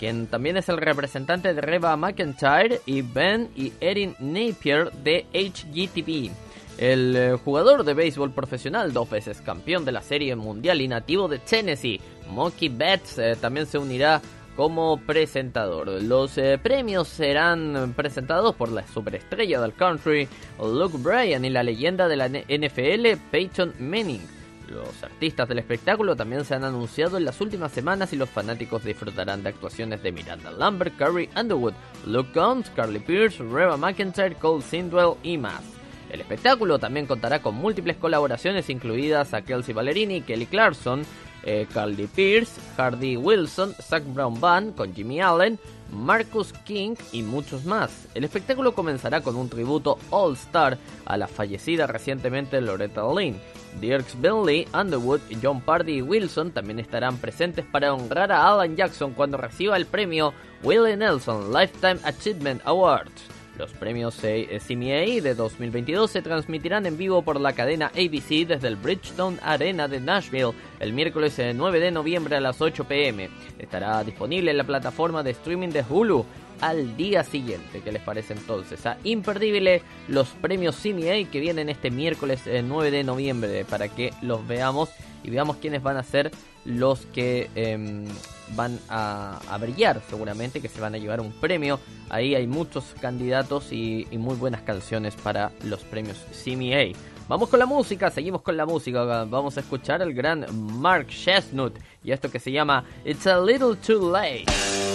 quien 0.00 0.26
también 0.26 0.56
es 0.56 0.68
el 0.68 0.78
representante 0.78 1.54
de 1.54 1.60
Reba 1.60 1.96
McIntyre, 1.96 2.80
y 2.86 3.02
Ben 3.02 3.50
y 3.54 3.72
Erin 3.80 4.16
Napier 4.18 4.90
de 4.90 5.26
HGTV. 5.32 6.32
El 6.78 7.14
eh, 7.16 7.36
jugador 7.44 7.84
de 7.84 7.94
béisbol 7.94 8.32
profesional, 8.32 8.92
dos 8.92 9.08
veces 9.08 9.40
campeón 9.40 9.84
de 9.84 9.92
la 9.92 10.02
Serie 10.02 10.34
Mundial 10.36 10.80
y 10.80 10.88
nativo 10.88 11.28
de 11.28 11.38
Tennessee, 11.38 12.00
Mookie 12.30 12.70
Betts, 12.70 13.18
eh, 13.18 13.36
también 13.40 13.66
se 13.66 13.78
unirá 13.78 14.20
como 14.56 14.98
presentador. 14.98 15.88
Los 16.02 16.36
eh, 16.38 16.58
premios 16.62 17.08
serán 17.08 17.94
presentados 17.96 18.54
por 18.54 18.70
la 18.70 18.86
superestrella 18.86 19.60
del 19.60 19.74
country, 19.74 20.28
Luke 20.58 20.98
Bryan, 20.98 21.44
y 21.44 21.50
la 21.50 21.62
leyenda 21.62 22.08
de 22.08 22.16
la 22.16 22.28
NFL, 22.28 23.18
Peyton 23.30 23.74
Manning. 23.78 24.22
Los 24.68 25.02
artistas 25.02 25.48
del 25.48 25.58
espectáculo 25.58 26.16
también 26.16 26.44
se 26.44 26.54
han 26.54 26.64
anunciado 26.64 27.18
en 27.18 27.26
las 27.26 27.40
últimas 27.40 27.72
semanas 27.72 28.12
y 28.12 28.16
los 28.16 28.30
fanáticos 28.30 28.84
disfrutarán 28.84 29.42
de 29.42 29.50
actuaciones 29.50 30.02
de 30.02 30.12
Miranda 30.12 30.50
Lambert, 30.50 30.96
Carrie 30.96 31.28
Underwood, 31.36 31.74
Luke 32.06 32.30
Combs, 32.32 32.70
Carly 32.70 33.00
Pierce, 33.00 33.42
Reba 33.44 33.76
McIntyre, 33.76 34.34
Cole 34.36 34.62
Sindwell 34.62 35.14
y 35.22 35.36
más. 35.36 35.81
El 36.12 36.20
espectáculo 36.20 36.78
también 36.78 37.06
contará 37.06 37.40
con 37.40 37.54
múltiples 37.54 37.96
colaboraciones 37.96 38.68
incluidas 38.68 39.32
a 39.32 39.42
Kelsey 39.42 39.72
Ballerini, 39.72 40.20
Kelly 40.20 40.44
Clarkson, 40.44 41.04
eh, 41.42 41.66
Pierce, 42.14 42.60
Hardy 42.76 43.16
Wilson, 43.16 43.74
Zach 43.80 44.04
Brown 44.06 44.38
Band 44.38 44.76
con 44.76 44.94
Jimmy 44.94 45.20
Allen, 45.20 45.58
Marcus 45.90 46.52
King 46.64 46.96
y 47.12 47.22
muchos 47.22 47.64
más. 47.64 48.08
El 48.14 48.24
espectáculo 48.24 48.74
comenzará 48.74 49.22
con 49.22 49.36
un 49.36 49.48
tributo 49.48 49.98
All 50.10 50.34
Star 50.34 50.78
a 51.06 51.16
la 51.16 51.26
fallecida 51.26 51.86
recientemente 51.86 52.60
Loretta 52.60 53.02
Lynn. 53.12 53.40
Dirks 53.80 54.20
Bentley, 54.20 54.68
Underwood, 54.74 55.20
John 55.42 55.62
Pardy 55.62 55.96
y 55.96 56.02
Wilson 56.02 56.50
también 56.50 56.78
estarán 56.78 57.16
presentes 57.16 57.64
para 57.64 57.94
honrar 57.94 58.30
a 58.30 58.46
Alan 58.48 58.76
Jackson 58.76 59.14
cuando 59.14 59.38
reciba 59.38 59.78
el 59.78 59.86
premio 59.86 60.34
Willie 60.62 60.96
Nelson 60.96 61.52
Lifetime 61.52 61.98
Achievement 62.04 62.60
Awards. 62.66 63.41
Los 63.62 63.70
premios 63.74 64.16
CMA 64.16 65.22
de 65.22 65.36
2022 65.36 66.10
se 66.10 66.20
transmitirán 66.20 66.84
en 66.84 66.96
vivo 66.96 67.22
por 67.22 67.40
la 67.40 67.52
cadena 67.52 67.92
ABC 67.94 68.44
desde 68.44 68.66
el 68.66 68.74
Bridgestone 68.74 69.38
Arena 69.40 69.86
de 69.86 70.00
Nashville 70.00 70.50
el 70.80 70.92
miércoles 70.92 71.40
9 71.54 71.78
de 71.78 71.92
noviembre 71.92 72.34
a 72.34 72.40
las 72.40 72.60
8 72.60 72.82
pm. 72.88 73.30
Estará 73.60 74.02
disponible 74.02 74.50
en 74.50 74.58
la 74.58 74.64
plataforma 74.64 75.22
de 75.22 75.30
streaming 75.30 75.68
de 75.68 75.84
Hulu 75.88 76.26
al 76.60 76.96
día 76.96 77.22
siguiente. 77.22 77.82
¿Qué 77.84 77.92
les 77.92 78.02
parece 78.02 78.32
entonces? 78.32 78.84
A 78.84 78.98
imperdible 79.04 79.82
los 80.08 80.30
premios 80.30 80.74
CMA 80.82 81.30
que 81.30 81.38
vienen 81.38 81.68
este 81.68 81.92
miércoles 81.92 82.42
9 82.46 82.90
de 82.90 83.04
noviembre 83.04 83.64
para 83.64 83.86
que 83.86 84.12
los 84.22 84.44
veamos 84.44 84.90
y 85.22 85.30
veamos 85.30 85.56
quiénes 85.56 85.82
van 85.82 85.96
a 85.96 86.02
ser 86.02 86.30
los 86.64 87.06
que 87.06 87.50
eh, 87.54 88.06
van 88.54 88.78
a, 88.88 89.40
brillar 89.60 90.00
seguramente, 90.08 90.60
que 90.60 90.68
se 90.68 90.80
van 90.80 90.94
a 90.94 90.98
llevar 90.98 91.20
un 91.20 91.32
premio. 91.32 91.80
Ahí 92.08 92.34
hay 92.34 92.46
muchos 92.46 92.84
candidatos 93.00 93.72
y, 93.72 94.06
y 94.10 94.18
muy 94.18 94.36
buenas 94.36 94.62
canciones 94.62 95.14
para 95.16 95.52
los 95.64 95.80
premios 95.84 96.18
CMA. 96.44 96.96
Vamos 97.28 97.48
con 97.48 97.58
la 97.58 97.66
música, 97.66 98.10
seguimos 98.10 98.42
con 98.42 98.56
la 98.56 98.66
música. 98.66 99.24
Vamos 99.24 99.56
a 99.56 99.60
escuchar 99.60 100.02
al 100.02 100.12
gran 100.12 100.46
Mark 100.80 101.06
Chestnut 101.08 101.78
y 102.04 102.12
esto 102.12 102.30
que 102.30 102.38
se 102.38 102.52
llama 102.52 102.84
It's 103.04 103.26
a 103.26 103.40
Little 103.40 103.76
Too 103.76 104.10
Late. 104.10 104.91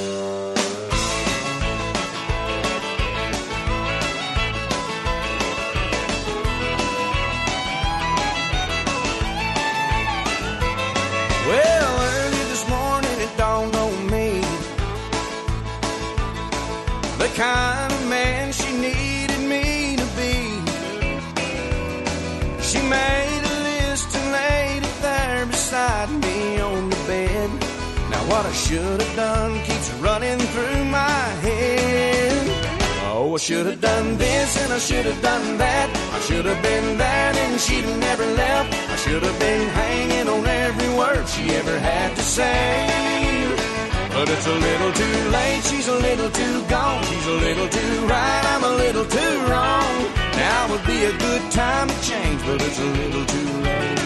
Kind 17.38 17.94
of 17.94 18.10
man 18.10 18.52
she 18.52 18.72
needed 18.78 19.42
me 19.54 19.96
to 19.96 20.08
be. 20.18 20.36
She 22.70 22.80
made 22.82 23.42
a 23.54 23.58
list 23.70 24.10
and 24.18 24.32
laid 24.32 24.82
it 24.84 24.98
there 25.02 25.46
beside 25.46 26.10
me 26.10 26.60
on 26.60 26.90
the 26.90 27.02
bed. 27.06 27.50
Now 28.10 28.24
what 28.32 28.44
I 28.44 28.52
should 28.54 29.00
have 29.04 29.16
done 29.16 29.54
keeps 29.66 29.90
running 30.06 30.40
through 30.54 30.84
my 30.86 31.22
head. 31.46 32.46
Oh, 33.14 33.36
I 33.36 33.38
should 33.38 33.68
have 33.68 33.82
done 33.82 34.18
this 34.18 34.50
and 34.64 34.74
I 34.74 34.80
should 34.80 35.06
have 35.06 35.22
done 35.22 35.58
that. 35.60 35.88
I 36.18 36.20
should 36.22 36.46
have 36.46 36.62
been 36.64 36.98
there 36.98 37.34
and 37.44 37.62
she'd 37.62 37.86
never 38.00 38.26
left. 38.26 38.74
I 38.74 38.96
should 38.96 39.22
have 39.22 39.40
been 39.40 39.68
hanging 39.70 40.28
on 40.28 40.44
every 40.44 40.90
word 40.98 41.28
she 41.30 41.44
ever 41.54 41.78
had 41.78 42.16
to 42.16 42.24
say. 42.24 43.07
But 44.18 44.30
it's 44.30 44.48
a 44.48 44.52
little 44.52 44.92
too 44.94 45.30
late, 45.30 45.64
she's 45.66 45.88
a 45.88 45.94
little 45.94 46.32
too 46.32 46.66
gone. 46.66 47.04
She's 47.04 47.28
a 47.28 47.34
little 47.34 47.70
too 47.70 48.08
right, 48.08 48.46
I'm 48.48 48.64
a 48.64 48.76
little 48.78 49.06
too 49.06 49.36
wrong. 49.46 49.94
Now 50.34 50.72
would 50.72 50.84
be 50.88 51.06
a 51.06 51.12
good 51.16 51.52
time 51.52 51.88
to 51.88 52.02
change, 52.02 52.42
but 52.42 52.60
it's 52.60 52.80
a 52.80 52.84
little 52.84 53.26
too 53.26 53.52
late. 53.62 54.00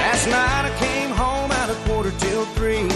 Last 0.00 0.26
night 0.26 0.64
I 0.66 0.76
came 0.80 1.10
home 1.10 1.52
at 1.52 1.70
a 1.70 1.76
quarter 1.86 2.10
till 2.18 2.44
three. 2.56 2.88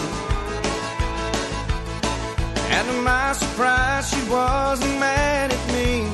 And 2.78 2.86
to 2.86 2.94
my 3.02 3.32
surprise, 3.32 4.08
she 4.08 4.22
wasn't 4.30 5.00
mad 5.00 5.50
at 5.52 5.64
me. 5.74 6.04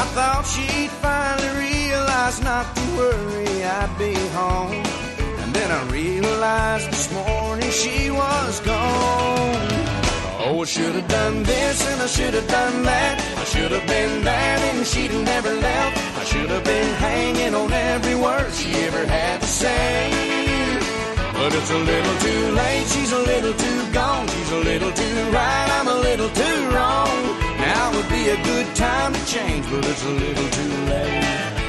I 0.00 0.02
thought 0.14 0.44
she'd 0.44 0.90
finally 0.98 1.52
realize 1.68 2.42
not 2.42 2.66
to 2.74 2.82
worry, 2.98 3.62
I'd 3.62 3.94
be 3.96 4.14
home. 4.34 4.82
And 5.40 5.54
then 5.54 5.70
I 5.70 5.80
realized 5.92 6.90
this 6.90 7.12
morning 7.12 7.70
she 7.70 8.10
was 8.10 8.58
gone. 8.58 9.68
Oh, 10.42 10.62
I 10.62 10.64
should 10.64 10.96
have 10.96 11.06
done 11.06 11.44
this 11.44 11.86
and 11.86 12.02
I 12.02 12.08
should 12.08 12.34
have 12.34 12.48
done 12.48 12.82
that. 12.82 13.14
I 13.38 13.44
should 13.44 13.70
have 13.70 13.86
been 13.86 14.24
there 14.24 14.58
and 14.74 14.84
she'd 14.84 15.12
have 15.12 15.24
never 15.26 15.54
left. 15.54 15.96
I 16.18 16.24
should 16.24 16.50
have 16.50 16.64
been 16.64 16.92
hanging 16.94 17.54
on 17.54 17.72
every 17.72 18.16
word 18.16 18.52
she 18.52 18.74
ever 18.82 19.06
had 19.06 19.42
to 19.42 19.46
say. 19.46 20.30
But 21.34 21.54
it's 21.54 21.70
a 21.70 21.78
little 21.78 22.16
too 22.18 22.50
late, 22.50 22.86
she's 22.88 23.12
a 23.12 23.18
little 23.18 23.54
too 23.54 23.92
gone. 23.92 24.19
She's 24.50 24.58
a 24.58 24.64
little 24.64 24.90
too 24.90 25.30
right, 25.30 25.68
I'm 25.78 25.86
a 25.86 25.94
little 25.94 26.28
too 26.28 26.70
wrong. 26.70 27.38
Now 27.60 27.92
would 27.94 28.08
be 28.08 28.30
a 28.30 28.42
good 28.42 28.74
time 28.74 29.12
to 29.12 29.24
change, 29.24 29.64
but 29.70 29.86
it's 29.86 30.04
a 30.04 30.08
little 30.08 30.50
too 30.50 30.86
late. 30.86 31.59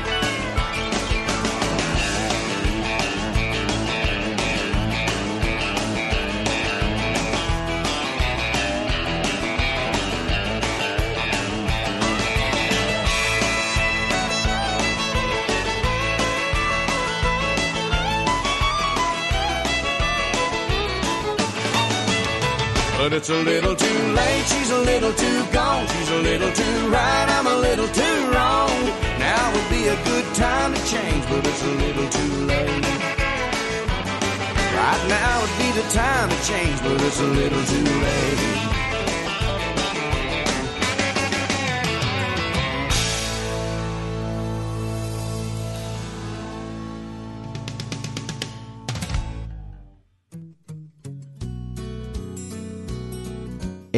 It's 23.21 23.29
a 23.29 23.43
little 23.43 23.75
too 23.75 24.13
late, 24.13 24.45
she's 24.47 24.71
a 24.71 24.79
little 24.79 25.13
too 25.13 25.45
gone, 25.53 25.85
she's 25.85 26.09
a 26.09 26.21
little 26.21 26.51
too 26.51 26.89
right, 26.89 27.27
I'm 27.29 27.45
a 27.45 27.55
little 27.55 27.87
too 27.87 28.31
wrong. 28.33 28.71
Now 29.19 29.53
would 29.53 29.69
be 29.69 29.87
a 29.89 30.03
good 30.05 30.25
time 30.33 30.73
to 30.73 30.81
change, 30.87 31.23
but 31.29 31.45
it's 31.45 31.63
a 31.63 31.67
little 31.67 32.09
too 32.09 32.45
late. 32.47 32.85
Right 34.73 35.03
now 35.07 35.41
would 35.41 35.57
be 35.59 35.69
the 35.79 35.87
time 35.93 36.29
to 36.29 36.47
change, 36.49 36.81
but 36.81 36.99
it's 36.99 37.19
a 37.19 37.27
little 37.27 37.63
too 37.63 37.83
late. 38.01 38.80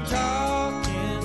You're 0.00 0.08
talking 0.08 1.20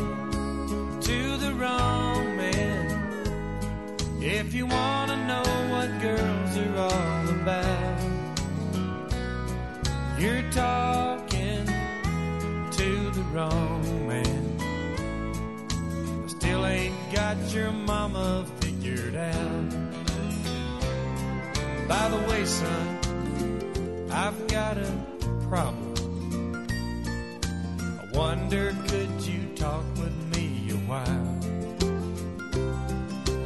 to 1.00 1.38
the 1.38 1.54
wrong 1.54 2.36
man. 2.36 4.22
If 4.22 4.54
you 4.54 4.66
want 4.66 5.12
to 5.12 5.18
know 5.26 5.44
what 5.72 6.02
girls 6.02 6.58
are 6.58 6.78
all 6.78 7.30
about, 7.30 8.02
you're 10.20 10.44
talking 10.52 11.66
to 12.72 13.12
the 13.12 13.24
wrong 13.32 14.08
man. 14.10 14.58
I 16.26 16.28
still 16.28 16.66
ain't 16.66 17.14
got 17.14 17.38
your 17.54 17.72
mama 17.72 18.46
figured 18.60 19.16
out. 19.16 19.70
By 21.88 22.10
the 22.10 22.18
way, 22.30 22.44
son, 22.46 23.00
I've 24.12 24.48
got 24.48 24.78
a 24.78 24.92
problem. 25.48 25.85
Wonder, 28.16 28.74
could 28.88 29.22
you 29.24 29.46
talk 29.56 29.84
with 29.98 30.16
me 30.34 30.72
a 30.72 30.78
while? 30.88 31.40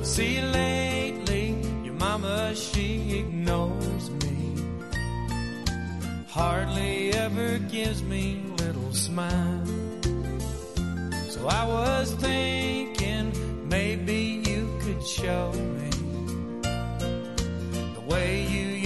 See, 0.03 0.39
lately, 0.41 1.55
your 1.83 1.95
mama, 1.95 2.53
she 2.55 3.17
ignores 3.17 4.11
me. 4.11 4.53
Hardly 6.27 7.11
ever 7.13 7.57
gives 7.57 8.03
me 8.03 8.43
a 8.45 8.63
little 8.63 8.93
smile. 8.93 9.65
So 11.29 11.47
I 11.47 11.65
was 11.65 12.13
thinking 12.13 13.33
maybe 13.67 14.43
you 14.47 14.69
could 14.81 15.03
show 15.03 15.51
me 15.51 15.89
the 17.95 18.03
way 18.07 18.43
you 18.43 18.78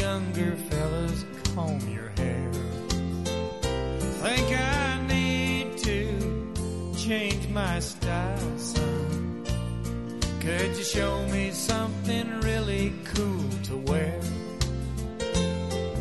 change 7.13 7.47
my 7.49 7.79
style, 7.79 8.57
son. 8.57 9.45
Could 10.39 10.71
you 10.79 10.83
show 10.83 11.13
me 11.27 11.51
something 11.51 12.27
really 12.41 12.91
cool 13.13 13.49
to 13.67 13.75
wear? 13.89 14.19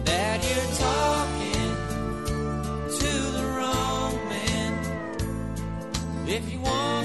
Dad, 0.08 0.38
you're 0.48 0.72
talking 0.88 1.70
to 3.00 3.12
the 3.36 3.46
wrong 3.56 4.14
man. 4.32 4.72
If 6.36 6.44
you 6.50 6.60
want 6.60 7.01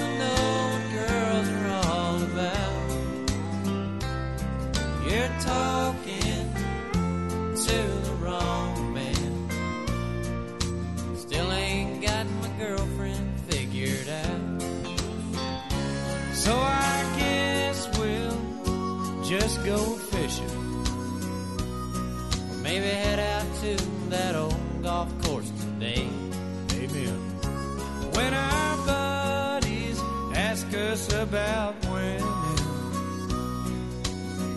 about 31.18 31.74
women, 31.86 32.22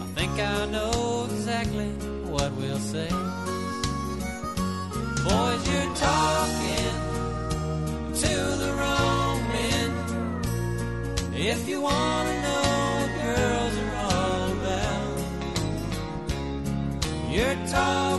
I 0.02 0.06
think 0.16 0.32
I 0.40 0.66
know 0.68 1.26
exactly 1.26 1.90
what 2.30 2.52
we'll 2.54 2.78
say. 2.78 3.10
Boys, 5.26 5.62
you're 5.70 5.94
talking 5.96 6.94
to 8.24 8.34
the 8.64 8.72
wrong 8.80 9.38
men. 9.58 9.90
If 11.34 11.68
you 11.68 11.82
want 11.82 12.30
to 12.30 12.36
know 12.46 12.62
what 13.00 13.12
girls 13.24 13.74
are 13.84 13.96
all 14.06 14.52
about, 14.60 15.14
you're 17.32 17.60
talking 17.68 18.11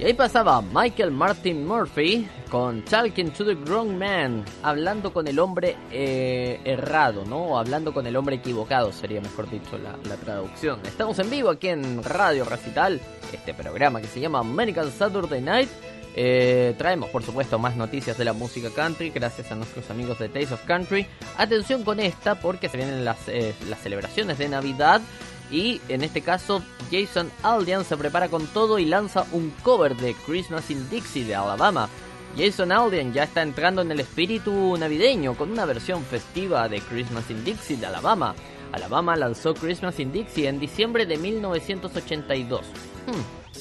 Y 0.00 0.04
ahí 0.04 0.14
pasaba 0.14 0.62
Michael 0.62 1.10
Martin 1.10 1.66
Murphy 1.66 2.26
con 2.48 2.82
Talking 2.86 3.32
to 3.32 3.44
the 3.44 3.54
Wrong 3.54 3.98
Man, 3.98 4.46
hablando 4.62 5.12
con 5.12 5.28
el 5.28 5.38
hombre 5.38 5.76
eh, 5.92 6.58
errado, 6.64 7.26
¿no? 7.26 7.48
O 7.48 7.58
hablando 7.58 7.92
con 7.92 8.06
el 8.06 8.16
hombre 8.16 8.36
equivocado, 8.36 8.92
sería 8.92 9.20
mejor 9.20 9.50
dicho 9.50 9.76
la, 9.76 9.98
la 10.08 10.16
traducción. 10.16 10.80
Estamos 10.86 11.18
en 11.18 11.28
vivo 11.28 11.50
aquí 11.50 11.68
en 11.68 12.02
Radio 12.02 12.46
Recital, 12.46 12.98
este 13.30 13.52
programa 13.52 14.00
que 14.00 14.06
se 14.06 14.20
llama 14.20 14.38
American 14.38 14.90
Saturday 14.90 15.42
Night. 15.42 15.68
Eh, 16.16 16.74
traemos, 16.78 17.10
por 17.10 17.22
supuesto, 17.22 17.58
más 17.58 17.76
noticias 17.76 18.16
de 18.16 18.24
la 18.24 18.32
música 18.32 18.70
country 18.74 19.10
gracias 19.10 19.52
a 19.52 19.54
nuestros 19.54 19.90
amigos 19.90 20.18
de 20.18 20.30
Taste 20.30 20.54
of 20.54 20.64
Country. 20.64 21.06
Atención 21.36 21.84
con 21.84 22.00
esta 22.00 22.36
porque 22.36 22.70
se 22.70 22.78
vienen 22.78 23.04
las, 23.04 23.28
eh, 23.28 23.54
las 23.68 23.80
celebraciones 23.80 24.38
de 24.38 24.48
Navidad 24.48 25.02
y 25.50 25.80
en 25.88 26.02
este 26.02 26.20
caso 26.20 26.62
Jason 26.90 27.30
Aldean 27.42 27.84
se 27.84 27.96
prepara 27.96 28.28
con 28.28 28.46
todo 28.48 28.78
y 28.78 28.84
lanza 28.84 29.26
un 29.32 29.50
cover 29.62 29.96
de 29.96 30.14
Christmas 30.14 30.70
in 30.70 30.88
Dixie 30.90 31.24
de 31.24 31.34
Alabama. 31.34 31.88
Jason 32.36 32.70
Aldean 32.70 33.12
ya 33.12 33.24
está 33.24 33.42
entrando 33.42 33.82
en 33.82 33.90
el 33.90 34.00
espíritu 34.00 34.76
navideño 34.78 35.34
con 35.34 35.50
una 35.50 35.64
versión 35.64 36.04
festiva 36.04 36.68
de 36.68 36.80
Christmas 36.80 37.28
in 37.30 37.44
Dixie 37.44 37.76
de 37.76 37.86
Alabama. 37.86 38.34
Alabama 38.72 39.16
lanzó 39.16 39.54
Christmas 39.54 39.98
in 39.98 40.12
Dixie 40.12 40.48
en 40.48 40.60
diciembre 40.60 41.06
de 41.06 41.16
1982, 41.16 42.60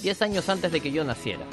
10 0.03 0.21
años 0.21 0.49
antes 0.49 0.71
de 0.71 0.81
que 0.81 0.91
yo 0.91 1.03
naciera. 1.03 1.45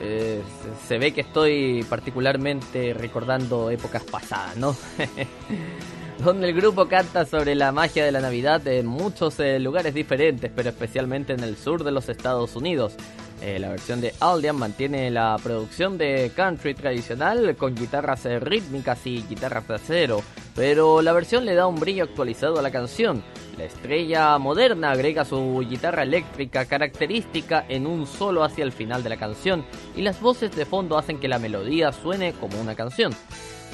Eh, 0.00 0.42
se 0.86 0.98
ve 0.98 1.12
que 1.12 1.22
estoy 1.22 1.84
particularmente 1.88 2.94
recordando 2.94 3.70
épocas 3.70 4.04
pasadas, 4.04 4.56
¿no? 4.56 4.76
donde 6.24 6.48
el 6.48 6.54
grupo 6.54 6.88
canta 6.88 7.24
sobre 7.24 7.54
la 7.54 7.70
magia 7.70 8.04
de 8.04 8.10
la 8.10 8.20
Navidad 8.20 8.66
en 8.66 8.86
muchos 8.86 9.38
eh, 9.38 9.58
lugares 9.60 9.94
diferentes, 9.94 10.50
pero 10.54 10.70
especialmente 10.70 11.32
en 11.32 11.40
el 11.40 11.56
sur 11.56 11.84
de 11.84 11.92
los 11.92 12.08
Estados 12.08 12.56
Unidos. 12.56 12.94
Eh, 13.40 13.60
la 13.60 13.68
versión 13.68 14.00
de 14.00 14.12
Aldian 14.18 14.56
mantiene 14.56 15.12
la 15.12 15.36
producción 15.40 15.96
de 15.96 16.32
country 16.34 16.74
tradicional 16.74 17.54
con 17.56 17.76
guitarras 17.76 18.26
eh, 18.26 18.40
rítmicas 18.40 19.06
y 19.06 19.22
guitarras 19.28 19.68
de 19.68 19.76
acero, 19.76 20.22
pero 20.56 21.02
la 21.02 21.12
versión 21.12 21.44
le 21.44 21.54
da 21.54 21.68
un 21.68 21.78
brillo 21.78 22.02
actualizado 22.02 22.58
a 22.58 22.62
la 22.62 22.72
canción. 22.72 23.22
La 23.56 23.64
estrella 23.64 24.38
moderna 24.38 24.90
agrega 24.90 25.24
su 25.24 25.64
guitarra 25.68 26.02
eléctrica 26.02 26.64
característica 26.64 27.64
en 27.68 27.86
un 27.86 28.06
solo 28.06 28.42
hacia 28.42 28.64
el 28.64 28.72
final 28.72 29.04
de 29.04 29.10
la 29.10 29.16
canción 29.16 29.64
y 29.96 30.02
las 30.02 30.20
voces 30.20 30.54
de 30.54 30.64
fondo 30.64 30.98
hacen 30.98 31.20
que 31.20 31.28
la 31.28 31.38
melodía 31.38 31.92
suene 31.92 32.32
como 32.32 32.60
una 32.60 32.74
canción. 32.74 33.12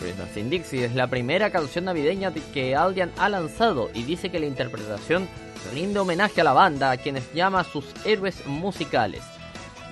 Christmas 0.00 0.36
in 0.36 0.52
es 0.52 0.94
la 0.94 1.06
primera 1.08 1.50
canción 1.50 1.84
navideña 1.86 2.30
de- 2.30 2.42
que 2.52 2.74
Aldian 2.76 3.12
ha 3.18 3.28
lanzado 3.28 3.90
y 3.94 4.02
dice 4.02 4.30
que 4.30 4.40
la 4.40 4.46
interpretación 4.46 5.28
rinde 5.72 5.98
homenaje 6.00 6.40
a 6.40 6.44
la 6.44 6.52
banda, 6.52 6.90
a 6.90 6.96
quienes 6.96 7.32
llama 7.32 7.64
sus 7.64 7.84
héroes 8.04 8.46
musicales. 8.46 9.22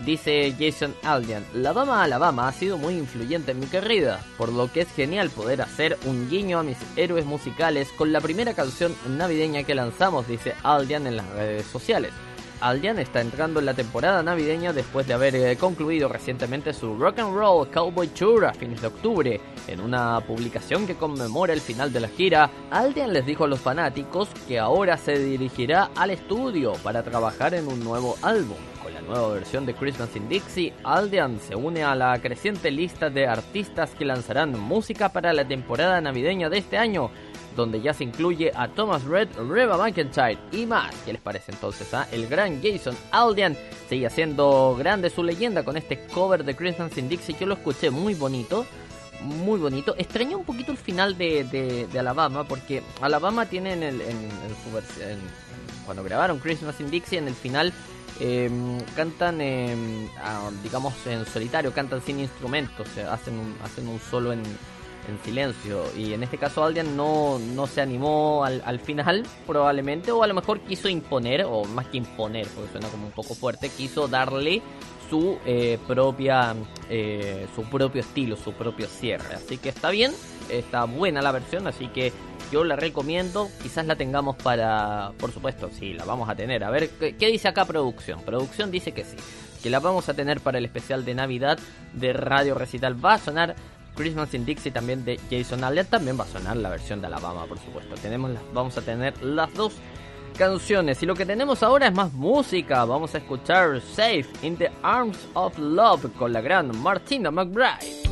Dice 0.04 0.52
Jason 0.58 0.94
Aldian, 1.04 1.44
la 1.54 1.72
Bama 1.72 2.02
Alabama 2.02 2.48
ha 2.48 2.52
sido 2.52 2.76
muy 2.76 2.94
influyente 2.94 3.52
en 3.52 3.60
mi 3.60 3.66
carrera, 3.66 4.18
por 4.36 4.50
lo 4.50 4.70
que 4.70 4.80
es 4.80 4.88
genial 4.92 5.30
poder 5.30 5.62
hacer 5.62 5.96
un 6.06 6.28
guiño 6.28 6.58
a 6.58 6.62
mis 6.64 6.78
héroes 6.96 7.24
musicales 7.24 7.88
con 7.96 8.12
la 8.12 8.20
primera 8.20 8.52
canción 8.54 8.94
navideña 9.16 9.62
que 9.62 9.76
lanzamos, 9.76 10.26
dice 10.26 10.54
Aldian 10.64 11.06
en 11.06 11.18
las 11.18 11.28
redes 11.30 11.66
sociales. 11.66 12.10
Aldian 12.62 13.00
está 13.00 13.20
entrando 13.20 13.58
en 13.58 13.66
la 13.66 13.74
temporada 13.74 14.22
navideña 14.22 14.72
después 14.72 15.04
de 15.08 15.14
haber 15.14 15.34
eh, 15.34 15.56
concluido 15.56 16.08
recientemente 16.08 16.72
su 16.72 16.96
Rock 16.96 17.18
and 17.18 17.34
Roll 17.34 17.68
Cowboy 17.68 18.06
Tour 18.06 18.44
a 18.46 18.54
fines 18.54 18.80
de 18.80 18.86
octubre. 18.86 19.40
En 19.66 19.80
una 19.80 20.20
publicación 20.20 20.86
que 20.86 20.94
conmemora 20.94 21.52
el 21.52 21.60
final 21.60 21.92
de 21.92 21.98
la 21.98 22.08
gira, 22.08 22.48
Aldian 22.70 23.12
les 23.12 23.26
dijo 23.26 23.44
a 23.44 23.48
los 23.48 23.60
fanáticos 23.60 24.28
que 24.46 24.60
ahora 24.60 24.96
se 24.96 25.18
dirigirá 25.18 25.90
al 25.96 26.10
estudio 26.10 26.74
para 26.84 27.02
trabajar 27.02 27.52
en 27.54 27.66
un 27.66 27.82
nuevo 27.82 28.14
álbum. 28.22 28.56
Con 28.80 28.94
la 28.94 29.00
nueva 29.00 29.34
versión 29.34 29.66
de 29.66 29.74
Christmas 29.74 30.14
in 30.14 30.28
Dixie, 30.28 30.72
Aldian 30.84 31.40
se 31.40 31.56
une 31.56 31.82
a 31.82 31.96
la 31.96 32.16
creciente 32.20 32.70
lista 32.70 33.10
de 33.10 33.26
artistas 33.26 33.90
que 33.90 34.04
lanzarán 34.04 34.58
música 34.58 35.08
para 35.08 35.32
la 35.32 35.46
temporada 35.46 36.00
navideña 36.00 36.48
de 36.48 36.58
este 36.58 36.78
año 36.78 37.10
donde 37.56 37.80
ya 37.80 37.92
se 37.94 38.04
incluye 38.04 38.52
a 38.54 38.68
Thomas 38.68 39.04
Red, 39.04 39.28
Reba 39.48 39.76
McIntyre 39.76 40.38
y 40.52 40.66
más. 40.66 40.94
¿Qué 41.04 41.12
les 41.12 41.20
parece 41.22 41.52
entonces? 41.52 41.92
ah? 41.94 42.06
El 42.12 42.26
gran 42.26 42.62
Jason 42.62 42.96
Aldean 43.10 43.56
sigue 43.88 44.06
haciendo 44.06 44.74
grande 44.78 45.10
su 45.10 45.22
leyenda 45.22 45.62
con 45.64 45.76
este 45.76 46.06
cover 46.06 46.44
de 46.44 46.54
Christmas 46.56 46.96
in 46.98 47.08
Dixie. 47.08 47.36
Yo 47.38 47.46
lo 47.46 47.54
escuché 47.54 47.90
muy 47.90 48.14
bonito, 48.14 48.64
muy 49.22 49.60
bonito. 49.60 49.94
Extrañé 49.98 50.34
un 50.34 50.44
poquito 50.44 50.72
el 50.72 50.78
final 50.78 51.16
de, 51.18 51.44
de- 51.90 51.98
Alabama 51.98 52.44
porque 52.44 52.82
Alabama 53.00 53.46
tiene 53.46 53.74
en, 53.74 53.82
el, 53.82 54.00
en, 54.00 54.18
su 54.64 54.76
vers- 54.76 55.02
en- 55.10 55.20
cuando 55.84 56.02
grabaron 56.04 56.38
Christmas 56.38 56.80
in 56.80 56.90
Dixie 56.90 57.18
en 57.18 57.28
el 57.28 57.34
final 57.34 57.72
eh, 58.20 58.48
cantan, 58.94 59.40
eh, 59.40 60.08
digamos, 60.62 60.94
en 61.06 61.24
solitario, 61.26 61.72
cantan 61.72 62.00
sin 62.02 62.20
instrumentos, 62.20 62.86
sea, 62.94 63.12
hacen 63.12 63.38
un, 63.38 63.56
hacen 63.64 63.88
un 63.88 63.98
solo 63.98 64.32
en, 64.32 64.42
en 65.08 65.22
silencio. 65.24 65.84
Y 65.96 66.12
en 66.12 66.22
este 66.22 66.38
caso 66.38 66.64
Aldian 66.64 66.96
no, 66.96 67.38
no 67.38 67.66
se 67.66 67.80
animó 67.80 68.44
al, 68.44 68.62
al 68.64 68.80
final, 68.80 69.24
probablemente, 69.46 70.12
o 70.12 70.22
a 70.22 70.26
lo 70.26 70.34
mejor 70.34 70.60
quiso 70.60 70.88
imponer, 70.88 71.44
o 71.44 71.64
más 71.64 71.86
que 71.86 71.98
imponer, 71.98 72.46
porque 72.48 72.70
suena 72.72 72.88
como 72.88 73.06
un 73.06 73.12
poco 73.12 73.34
fuerte, 73.34 73.68
quiso 73.68 74.08
darle 74.08 74.62
su 75.12 75.38
eh, 75.44 75.78
propia 75.86 76.54
eh, 76.88 77.46
su 77.54 77.64
propio 77.64 78.00
estilo, 78.00 78.36
su 78.36 78.52
propio 78.54 78.86
cierre. 78.86 79.34
Así 79.34 79.58
que 79.58 79.68
está 79.68 79.90
bien, 79.90 80.12
está 80.48 80.84
buena 80.84 81.20
la 81.20 81.32
versión, 81.32 81.66
así 81.66 81.88
que 81.88 82.12
yo 82.50 82.64
la 82.64 82.76
recomiendo. 82.76 83.50
Quizás 83.62 83.86
la 83.86 83.96
tengamos 83.96 84.36
para, 84.36 85.12
por 85.18 85.30
supuesto, 85.30 85.68
sí, 85.70 85.92
la 85.92 86.06
vamos 86.06 86.30
a 86.30 86.34
tener. 86.34 86.64
A 86.64 86.70
ver, 86.70 86.88
¿qué, 86.90 87.14
qué 87.16 87.26
dice 87.26 87.48
acá 87.48 87.66
producción? 87.66 88.22
Producción 88.22 88.70
dice 88.70 88.92
que 88.92 89.04
sí, 89.04 89.16
que 89.62 89.68
la 89.68 89.80
vamos 89.80 90.08
a 90.08 90.14
tener 90.14 90.40
para 90.40 90.56
el 90.56 90.64
especial 90.64 91.04
de 91.04 91.14
Navidad 91.14 91.58
de 91.92 92.14
Radio 92.14 92.54
Recital. 92.54 93.04
Va 93.04 93.14
a 93.14 93.18
sonar 93.18 93.54
Christmas 93.94 94.34
in 94.34 94.44
Dixie 94.44 94.70
también 94.70 95.04
de 95.04 95.18
Jason 95.30 95.64
Aldean. 95.64 95.86
También 95.86 96.18
va 96.18 96.24
a 96.24 96.28
sonar 96.28 96.56
la 96.56 96.70
versión 96.70 97.00
de 97.00 97.06
Alabama, 97.06 97.46
por 97.46 97.58
supuesto. 97.58 97.94
Tenemos 97.96 98.32
vamos 98.52 98.76
a 98.78 98.82
tener 98.82 99.20
las 99.22 99.52
dos 99.54 99.74
canciones. 100.36 101.02
Y 101.02 101.06
lo 101.06 101.14
que 101.14 101.26
tenemos 101.26 101.62
ahora 101.62 101.88
es 101.88 101.94
más 101.94 102.12
música. 102.12 102.84
Vamos 102.84 103.14
a 103.14 103.18
escuchar 103.18 103.80
Safe 103.80 104.26
in 104.42 104.56
the 104.56 104.70
Arms 104.82 105.18
of 105.34 105.58
Love 105.58 106.12
con 106.18 106.32
la 106.32 106.40
gran 106.40 106.76
Martina 106.82 107.30
McBride. 107.30 108.11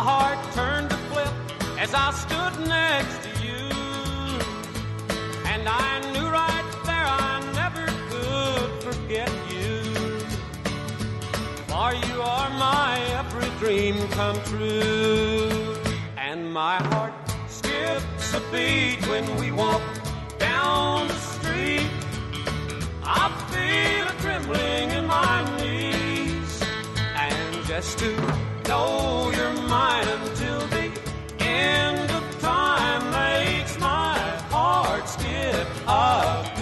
My 0.00 0.06
heart 0.06 0.52
turned 0.54 0.88
to 0.88 0.96
flip 1.12 1.34
as 1.78 1.92
I 1.92 2.10
stood 2.12 2.54
next 2.66 3.18
to 3.24 3.30
you. 3.44 3.64
And 5.44 5.68
I 5.68 6.00
knew 6.12 6.26
right 6.26 6.68
there 6.88 7.08
I 7.28 7.36
never 7.60 7.84
could 8.08 8.70
forget 8.82 9.30
you. 9.52 9.82
For 11.68 11.92
you 12.06 12.22
are 12.22 12.48
my 12.48 12.98
every 13.20 13.50
dream 13.58 13.96
come 14.12 14.40
true. 14.44 15.76
And 16.16 16.50
my 16.50 16.76
heart 16.76 17.12
skips 17.48 18.32
a 18.32 18.40
beat 18.50 19.06
when 19.06 19.26
we 19.36 19.52
walk 19.52 19.82
down 20.38 21.08
the 21.08 21.20
street. 21.34 21.90
I 23.04 23.24
feel 23.52 24.08
a 24.08 24.16
trembling 24.22 24.92
in 24.92 25.06
my 25.06 25.36
knees. 25.58 26.62
And 26.96 27.66
just 27.66 27.98
to 27.98 28.49
know 28.70 29.32
until 30.06 30.60
the 30.68 30.86
end 31.40 32.08
of 32.12 32.40
time 32.40 33.02
makes 33.10 33.76
my 33.80 34.16
heart 34.52 35.08
skip 35.08 35.66
up. 35.88 36.59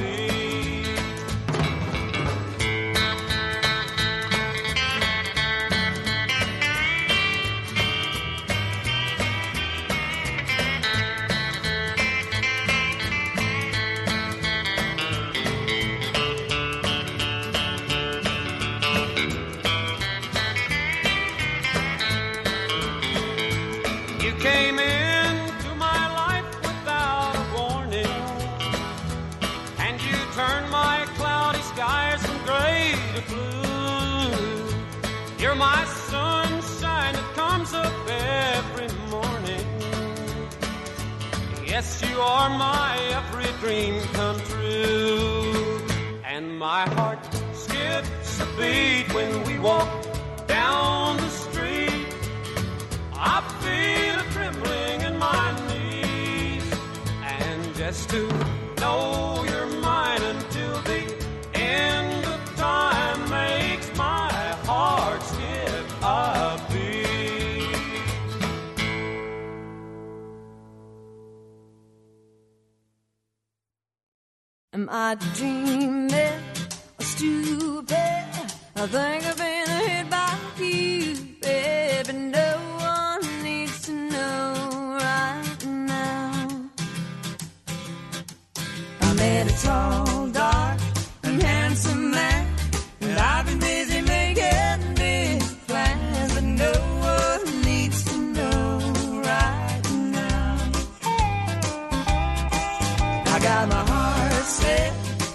I 103.39 103.41
got 103.41 103.69
my 103.69 103.85
heart 103.93 104.45
set, 104.47 104.93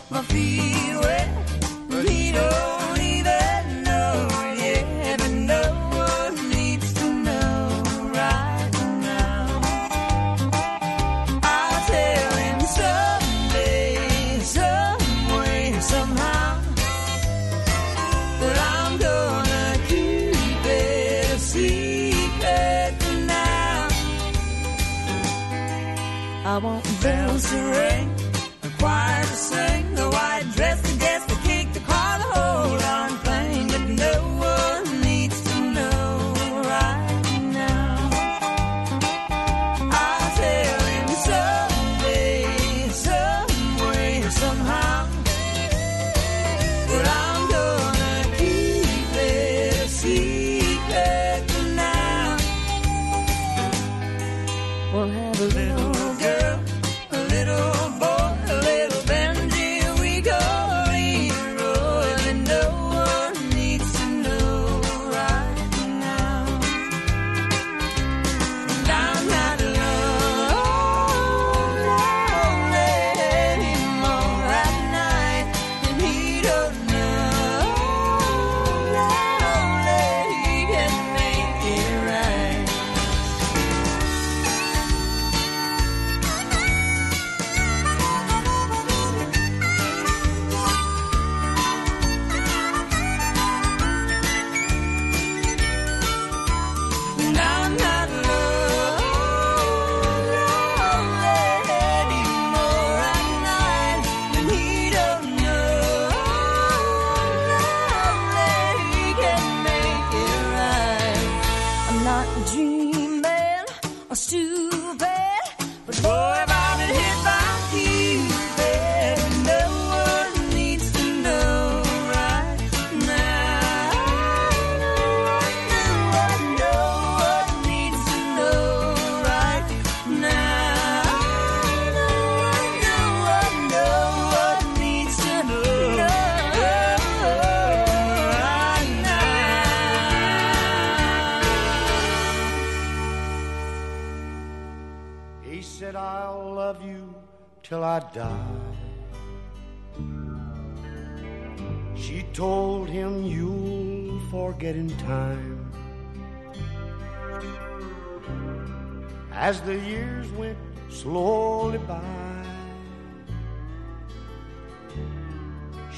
my 0.09 0.21
feet 0.23 0.93
wet, 1.03 1.29
but 1.87 2.03
he 2.03 2.33
don't 2.33 2.99
even 2.99 3.83
know 3.83 4.27
yet, 4.57 5.21
and 5.21 5.47
no 5.47 5.63
one 5.95 6.49
needs 6.49 6.91
to 6.95 7.05
know 7.09 7.81
right 8.11 8.71
now. 8.99 9.61
I'll 11.43 11.81
tell 11.95 12.31
him 12.45 12.59
someday, 12.81 14.39
some 14.41 15.37
way, 15.37 15.79
somehow, 15.79 16.61
that 18.41 18.57
I'm 18.75 18.97
gonna 18.97 19.77
keep 19.87 20.65
it 20.65 21.35
a 21.35 21.39
secret 21.39 22.95
now. 23.27 23.87
I 26.45 26.57
won't 26.57 26.83
bounce 27.01 27.53
around. 27.53 27.92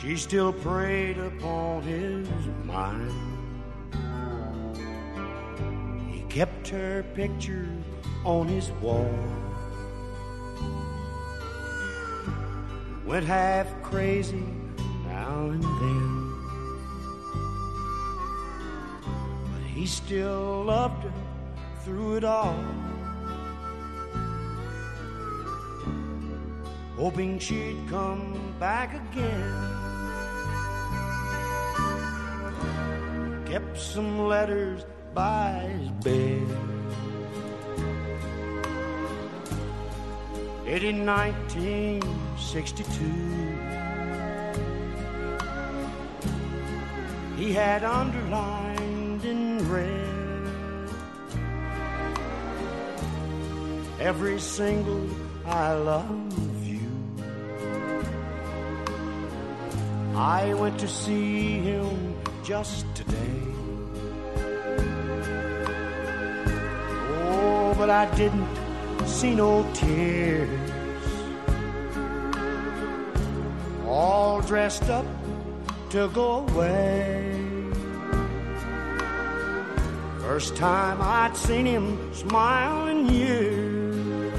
She 0.06 0.16
still 0.16 0.54
preyed 0.54 1.18
upon 1.18 1.82
his 1.82 2.28
mind. 2.64 3.12
He 6.12 6.22
kept 6.30 6.68
her 6.68 7.04
picture 7.16 7.68
on 8.24 8.48
his 8.48 8.70
wall. 8.84 9.12
Went 13.04 13.26
half 13.26 13.68
crazy 13.82 14.44
now 15.08 15.50
and 15.50 15.64
then. 15.64 16.34
But 19.52 19.64
he 19.64 19.88
still 19.88 20.66
loved 20.66 21.04
her 21.04 21.14
through 21.84 22.18
it 22.18 22.24
all. 22.24 22.64
Hoping 26.96 27.40
she'd 27.40 27.78
come 27.90 28.54
back 28.60 28.94
again. 28.94 29.75
Kept 33.56 33.80
some 33.80 34.28
letters 34.28 34.84
by 35.14 35.72
his 35.80 35.88
bed. 36.04 36.44
It 40.68 40.84
in 40.84 41.06
1962. 41.06 43.06
He 47.38 47.54
had 47.54 47.86
underlined 47.86 49.24
in 49.24 49.72
red 49.72 50.90
every 54.02 54.42
single 54.42 55.10
I 55.46 55.74
love 55.76 56.68
you. 56.68 56.92
I 60.14 60.54
went 60.56 60.78
to 60.80 60.90
see 60.90 61.60
him 61.60 62.15
just 62.46 62.86
today. 62.94 63.42
Oh, 67.26 67.74
but 67.76 67.90
I 67.90 68.06
didn't 68.16 68.48
see 69.08 69.34
no 69.34 69.68
tears. 69.74 70.72
All 73.88 74.42
dressed 74.42 74.90
up 74.92 75.06
to 75.90 76.08
go 76.10 76.46
away. 76.48 77.34
First 80.20 80.56
time 80.56 81.00
I'd 81.02 81.36
seen 81.36 81.66
him 81.66 82.14
smile 82.14 82.88
in 82.88 83.08
years. 83.08 84.34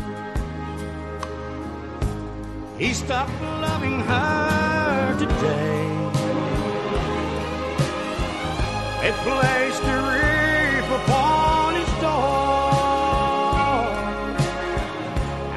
He 2.79 2.93
stopped 2.93 3.33
loving 3.43 3.99
her 4.01 5.17
today. 5.19 5.96
Placed 9.07 9.83
a 9.83 9.97
reef 10.11 10.89
upon 11.01 11.75
door, 12.01 12.27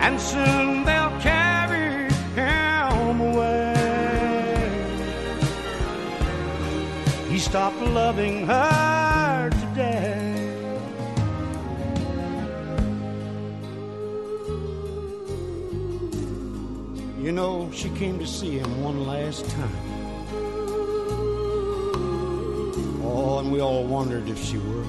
and 0.01 0.19
soon 0.19 0.83
they'll 0.85 1.19
carry 1.19 2.09
him 2.35 3.21
away. 3.21 3.73
He 7.29 7.39
stopped 7.39 7.81
loving 7.81 8.45
her 8.47 9.49
today. 9.49 10.25
You 17.19 17.31
know, 17.31 17.69
she 17.73 17.89
came 17.89 18.17
to 18.19 18.27
see 18.27 18.57
him 18.59 18.83
one 18.83 19.05
last 19.05 19.49
time. 19.49 19.78
And 23.49 23.55
we 23.55 23.61
all 23.61 23.83
wondered 23.83 24.29
if 24.29 24.37
she 24.43 24.57
would. 24.57 24.85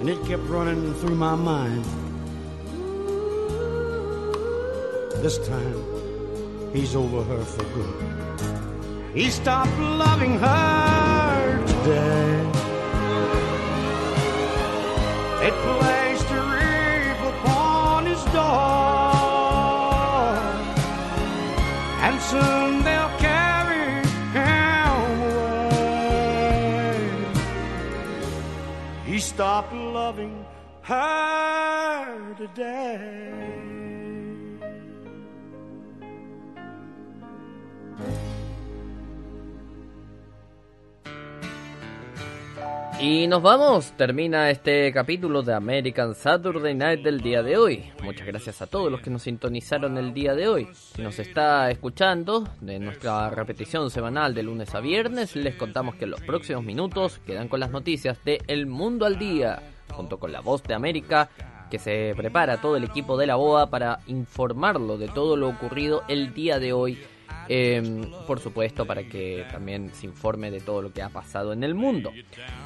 And 0.00 0.08
it 0.08 0.18
kept 0.24 0.42
running 0.44 0.94
through 0.94 1.16
my 1.16 1.34
mind. 1.34 1.84
This 5.22 5.36
time, 5.46 6.72
he's 6.72 6.96
over 6.96 7.22
her 7.22 7.44
for 7.44 7.64
good. 7.74 9.14
He 9.14 9.28
stopped 9.28 9.78
loving 9.78 10.38
her 10.38 11.66
today. 11.66 12.40
It 15.46 15.52
Stopped 29.34 29.72
loving 29.72 30.44
her 30.82 32.34
today. 32.36 33.51
Y 43.04 43.26
nos 43.26 43.42
vamos, 43.42 43.94
termina 43.96 44.48
este 44.48 44.92
capítulo 44.92 45.42
de 45.42 45.52
American 45.52 46.14
Saturday 46.14 46.72
Night 46.72 47.02
del 47.02 47.20
día 47.20 47.42
de 47.42 47.56
hoy. 47.56 47.90
Muchas 48.00 48.24
gracias 48.24 48.62
a 48.62 48.68
todos 48.68 48.92
los 48.92 49.00
que 49.00 49.10
nos 49.10 49.22
sintonizaron 49.22 49.98
el 49.98 50.14
día 50.14 50.36
de 50.36 50.46
hoy. 50.46 50.68
Si 50.72 51.02
nos 51.02 51.18
está 51.18 51.68
escuchando 51.68 52.46
de 52.60 52.78
nuestra 52.78 53.28
repetición 53.30 53.90
semanal 53.90 54.34
de 54.34 54.44
lunes 54.44 54.72
a 54.76 54.78
viernes, 54.78 55.34
les 55.34 55.56
contamos 55.56 55.96
que 55.96 56.04
en 56.04 56.12
los 56.12 56.20
próximos 56.20 56.62
minutos 56.62 57.18
quedan 57.26 57.48
con 57.48 57.58
las 57.58 57.72
noticias 57.72 58.24
de 58.24 58.40
El 58.46 58.68
Mundo 58.68 59.04
al 59.04 59.18
Día, 59.18 59.60
junto 59.90 60.20
con 60.20 60.30
la 60.30 60.38
voz 60.40 60.62
de 60.62 60.74
América, 60.74 61.28
que 61.72 61.80
se 61.80 62.14
prepara 62.16 62.60
todo 62.60 62.76
el 62.76 62.84
equipo 62.84 63.16
de 63.16 63.26
la 63.26 63.34
BOA 63.34 63.68
para 63.68 63.98
informarlo 64.06 64.96
de 64.96 65.08
todo 65.08 65.36
lo 65.36 65.48
ocurrido 65.48 66.04
el 66.06 66.34
día 66.34 66.60
de 66.60 66.72
hoy 66.72 67.00
eh, 67.48 67.82
por 68.26 68.40
supuesto, 68.40 68.86
para 68.86 69.04
que 69.04 69.46
también 69.50 69.90
se 69.94 70.06
informe 70.06 70.50
de 70.50 70.60
todo 70.60 70.82
lo 70.82 70.92
que 70.92 71.02
ha 71.02 71.08
pasado 71.08 71.52
en 71.52 71.64
el 71.64 71.74
mundo. 71.74 72.12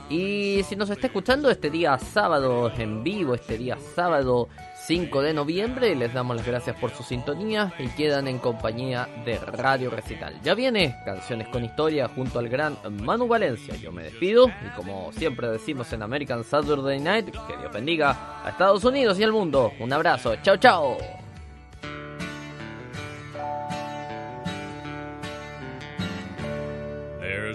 Y 0.08 0.62
si 0.68 0.76
nos 0.76 0.90
está 0.90 1.08
escuchando 1.08 1.50
este 1.50 1.70
día 1.70 1.98
sábado 1.98 2.70
en 2.76 3.02
vivo, 3.02 3.34
este 3.34 3.58
día 3.58 3.76
sábado 3.94 4.48
5 4.86 5.20
de 5.22 5.34
noviembre, 5.34 5.96
les 5.96 6.14
damos 6.14 6.36
las 6.36 6.46
gracias 6.46 6.76
por 6.78 6.90
su 6.90 7.02
sintonía 7.02 7.72
y 7.78 7.88
quedan 7.88 8.28
en 8.28 8.38
compañía 8.38 9.08
de 9.24 9.36
Radio 9.38 9.90
Recital. 9.90 10.40
Ya 10.42 10.54
viene 10.54 10.96
Canciones 11.04 11.48
con 11.48 11.64
Historia 11.64 12.08
junto 12.08 12.38
al 12.38 12.48
gran 12.48 12.76
Manu 13.02 13.26
Valencia. 13.26 13.74
Yo 13.76 13.90
me 13.90 14.04
despido 14.04 14.48
y 14.48 14.68
como 14.76 15.10
siempre 15.12 15.48
decimos 15.48 15.92
en 15.92 16.02
American 16.02 16.44
Saturday 16.44 17.00
Night, 17.00 17.30
que 17.30 17.56
Dios 17.56 17.72
bendiga 17.72 18.44
a 18.44 18.50
Estados 18.50 18.84
Unidos 18.84 19.18
y 19.18 19.24
al 19.24 19.32
mundo. 19.32 19.72
Un 19.80 19.92
abrazo. 19.92 20.36
Chao, 20.42 20.56
chao. 20.56 21.15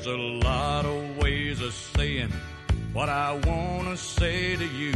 There's 0.04 0.18
a 0.18 0.48
lot 0.48 0.84
of 0.84 1.18
ways 1.18 1.62
of 1.62 1.72
saying 1.76 2.32
what 2.92 3.08
I 3.08 3.40
wanna 3.46 3.96
say 3.96 4.56
to 4.56 4.66
you. 4.66 4.96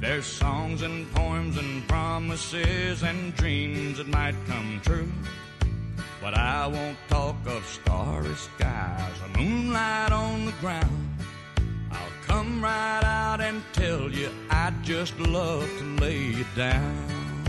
There's 0.00 0.24
songs 0.24 0.80
and 0.80 1.12
poems 1.12 1.58
and 1.58 1.86
promises 1.86 3.02
and 3.02 3.36
dreams 3.36 3.98
that 3.98 4.08
might 4.08 4.36
come 4.46 4.80
true. 4.82 5.12
But 6.22 6.32
I 6.32 6.66
won't 6.66 6.96
talk 7.08 7.36
of 7.44 7.66
starry 7.66 8.34
skies 8.36 9.12
or 9.22 9.38
moonlight 9.38 10.12
on 10.12 10.46
the 10.46 10.52
ground. 10.62 11.18
I'll 11.92 12.26
come 12.26 12.64
right 12.64 13.04
out 13.04 13.42
and 13.42 13.62
tell 13.74 14.10
you 14.10 14.30
I'd 14.48 14.82
just 14.82 15.18
love 15.20 15.68
to 15.76 15.84
lay 16.00 16.22
you 16.22 16.46
down. 16.56 17.44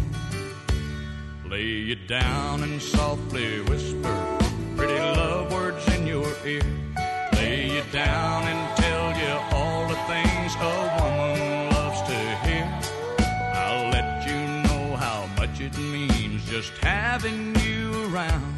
Lay 1.46 1.64
you 1.64 1.96
down 1.96 2.64
and 2.64 2.82
softly 2.82 3.62
whisper 3.62 4.42
pretty 4.82 5.00
love 5.00 5.52
words 5.54 5.91
your 6.12 6.36
ear. 6.46 6.62
Lay 7.36 7.76
you 7.76 7.84
down 7.94 8.44
and 8.44 8.62
tell 8.84 9.08
you 9.24 9.34
all 9.56 9.88
the 9.88 10.00
things 10.12 10.52
a 10.60 10.76
woman 11.00 11.70
loves 11.76 12.02
to 12.10 12.18
hear. 12.46 12.68
I'll 13.62 13.90
let 13.98 14.28
you 14.28 14.40
know 14.66 14.98
how 14.98 15.30
much 15.38 15.62
it 15.62 15.78
means 15.78 16.44
just 16.50 16.74
having 16.80 17.56
you 17.66 17.84
around. 18.08 18.54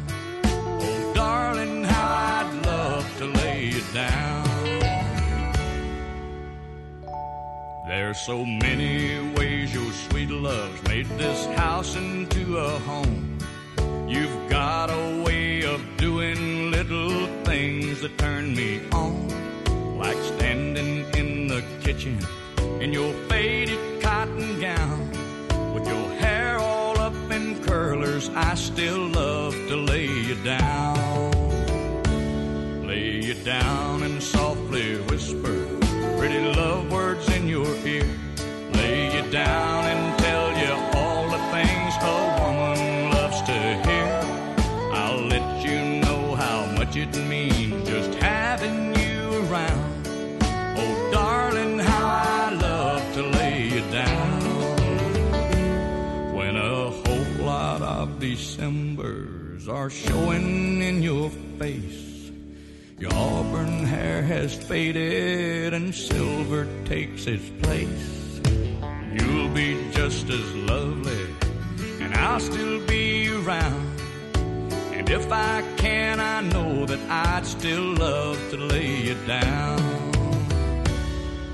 Oh, 0.86 1.12
darling, 1.14 1.84
how 1.84 2.08
I'd 2.38 2.66
love 2.66 3.06
to 3.18 3.26
lay 3.26 3.66
you 3.66 3.82
down. 3.92 4.42
There's 7.86 8.18
so 8.26 8.44
many 8.44 9.32
ways 9.36 9.72
your 9.72 9.92
sweet 9.92 10.30
love's 10.30 10.82
made 10.88 11.08
this 11.10 11.46
house 11.62 11.94
into 11.94 12.58
a 12.58 12.70
home. 12.80 13.38
You've 14.08 14.50
got 14.50 14.90
a 14.90 15.22
way 15.24 15.62
of 15.62 15.80
doing 15.96 16.63
little 16.88 17.26
things 17.44 18.00
that 18.02 18.16
turn 18.18 18.54
me 18.54 18.80
on, 18.92 19.28
like 19.98 20.16
standing 20.18 21.04
in 21.14 21.46
the 21.48 21.62
kitchen 21.82 22.18
in 22.80 22.92
your 22.92 23.12
faded 23.28 24.02
cotton 24.02 24.60
gown 24.60 25.10
with 25.74 25.86
your 25.86 26.08
hair 26.20 26.58
all 26.58 26.98
up 26.98 27.14
in 27.30 27.62
curlers. 27.64 28.28
I 28.30 28.54
still 28.54 29.08
love 29.08 29.54
to 29.54 29.76
lay 29.76 30.06
you 30.06 30.34
down, 30.44 31.32
lay 32.86 33.22
you 33.22 33.34
down 33.34 34.02
and 34.02 34.22
softly 34.22 34.53
Are 59.66 59.88
showing 59.88 60.82
in 60.82 61.02
your 61.02 61.30
face, 61.58 62.30
your 62.98 63.12
auburn 63.14 63.86
hair 63.86 64.20
has 64.22 64.54
faded 64.54 65.72
and 65.72 65.94
silver 65.94 66.68
takes 66.84 67.26
its 67.26 67.48
place. 67.62 68.40
You'll 69.14 69.48
be 69.48 69.90
just 69.92 70.28
as 70.28 70.54
lovely, 70.54 71.26
and 72.00 72.14
I'll 72.14 72.40
still 72.40 72.86
be 72.86 73.30
around. 73.30 74.00
And 74.92 75.08
if 75.08 75.32
I 75.32 75.62
can, 75.78 76.20
I 76.20 76.42
know 76.42 76.84
that 76.84 77.00
I'd 77.08 77.46
still 77.46 77.94
love 77.94 78.38
to 78.50 78.58
lay 78.58 78.96
you 78.96 79.16
down. 79.26 80.12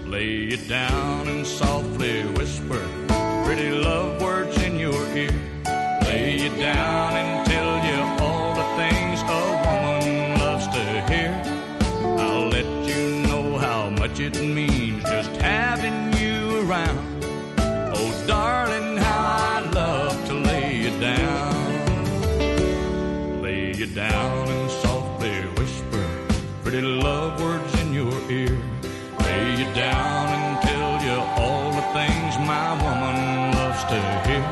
Lay 0.06 0.26
you 0.50 0.56
down 0.56 1.28
and 1.28 1.46
softly 1.46 2.22
whisper 2.22 2.84
pretty 3.44 3.70
love 3.70 4.20
words 4.22 4.56
in 4.62 4.78
your 4.78 5.06
ear. 5.16 5.40
Lay 6.04 6.38
you 6.42 6.50
down 6.56 7.12
and 7.14 7.46
tell 7.46 7.69
darling, 18.30 18.96
how 18.96 19.22
I'd 19.50 19.74
love 19.74 20.16
to 20.28 20.34
lay 20.34 20.68
you 20.84 20.92
down. 21.00 21.52
Lay 23.42 23.74
you 23.80 23.86
down 23.86 24.48
and 24.54 24.70
softly 24.82 25.36
whisper 25.58 26.06
pretty 26.62 26.82
love 26.82 27.40
words 27.42 27.72
in 27.82 27.92
your 27.92 28.16
ear. 28.30 28.56
Lay 29.24 29.46
you 29.60 29.68
down 29.74 30.24
and 30.38 30.52
tell 30.68 30.92
you 31.06 31.16
all 31.42 31.66
the 31.78 31.86
things 31.98 32.32
my 32.54 32.68
woman 32.84 33.16
loves 33.58 33.82
to 33.92 33.98
hear. 34.26 34.46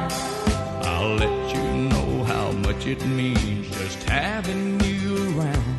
I'll 0.90 1.14
let 1.24 1.54
you 1.54 1.64
know 1.92 2.10
how 2.32 2.50
much 2.66 2.82
it 2.94 3.00
means 3.06 3.64
just 3.78 4.02
having 4.08 4.80
you 4.80 5.38
around. 5.38 5.76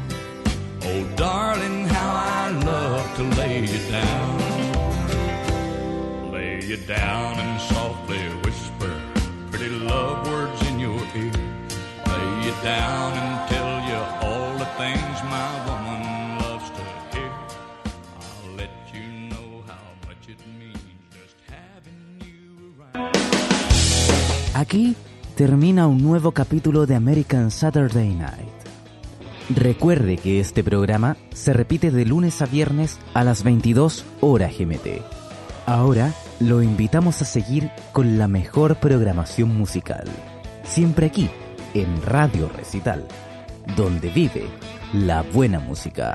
Oh, 0.90 1.02
darling, 1.18 1.79
down 6.78 7.40
and 7.40 7.60
softly 7.62 8.20
whisper 8.44 8.94
pretty 9.50 9.70
love 9.70 10.28
words 10.30 10.62
in 10.70 10.80
your 10.80 11.00
ear. 11.16 11.32
Lay 12.06 12.52
down 12.64 13.14
and 13.14 13.50
tell 13.50 13.82
you 13.90 14.00
all 14.22 14.58
the 14.60 14.70
things 14.78 15.24
my 15.30 15.50
woman 15.66 16.38
loves 16.38 16.70
to 16.70 16.84
hear. 17.12 17.32
I'll 18.20 18.56
let 18.56 18.70
you 18.94 19.30
know 19.30 19.64
how 19.66 19.82
much 20.08 20.30
it 20.30 20.40
means 20.60 20.78
just 21.12 21.36
having 21.50 22.20
you 22.22 22.76
around. 22.78 23.16
Aquí 24.54 24.96
termina 25.36 25.88
un 25.88 26.04
nuevo 26.04 26.34
capítulo 26.34 26.86
de 26.86 26.96
American 26.96 27.50
Saturday 27.50 28.14
Night. 28.14 28.48
Recuerde 29.50 30.18
que 30.18 30.40
este 30.40 30.64
programa 30.64 31.18
se 31.34 31.54
repite 31.54 31.90
de 31.90 32.06
lunes 32.06 32.44
a 32.44 32.46
viernes 32.46 33.00
a 33.16 33.24
las 33.24 33.44
22 33.44 34.06
horas 34.22 34.54
GMT. 34.56 35.02
Ahora 35.66 36.14
lo 36.40 36.64
invitamos 36.64 37.22
a 37.22 37.26
seguir 37.26 37.70
con 37.92 38.18
la 38.18 38.28
mejor 38.28 38.78
programación 38.78 39.58
musical. 39.58 40.08
Siempre 40.64 41.08
aquí, 41.08 41.30
en 41.74 42.02
Radio 42.02 42.50
Recital, 42.50 43.06
donde 43.76 44.10
vive 44.10 44.46
la 44.94 45.22
buena 45.22 45.60
música. 45.60 46.14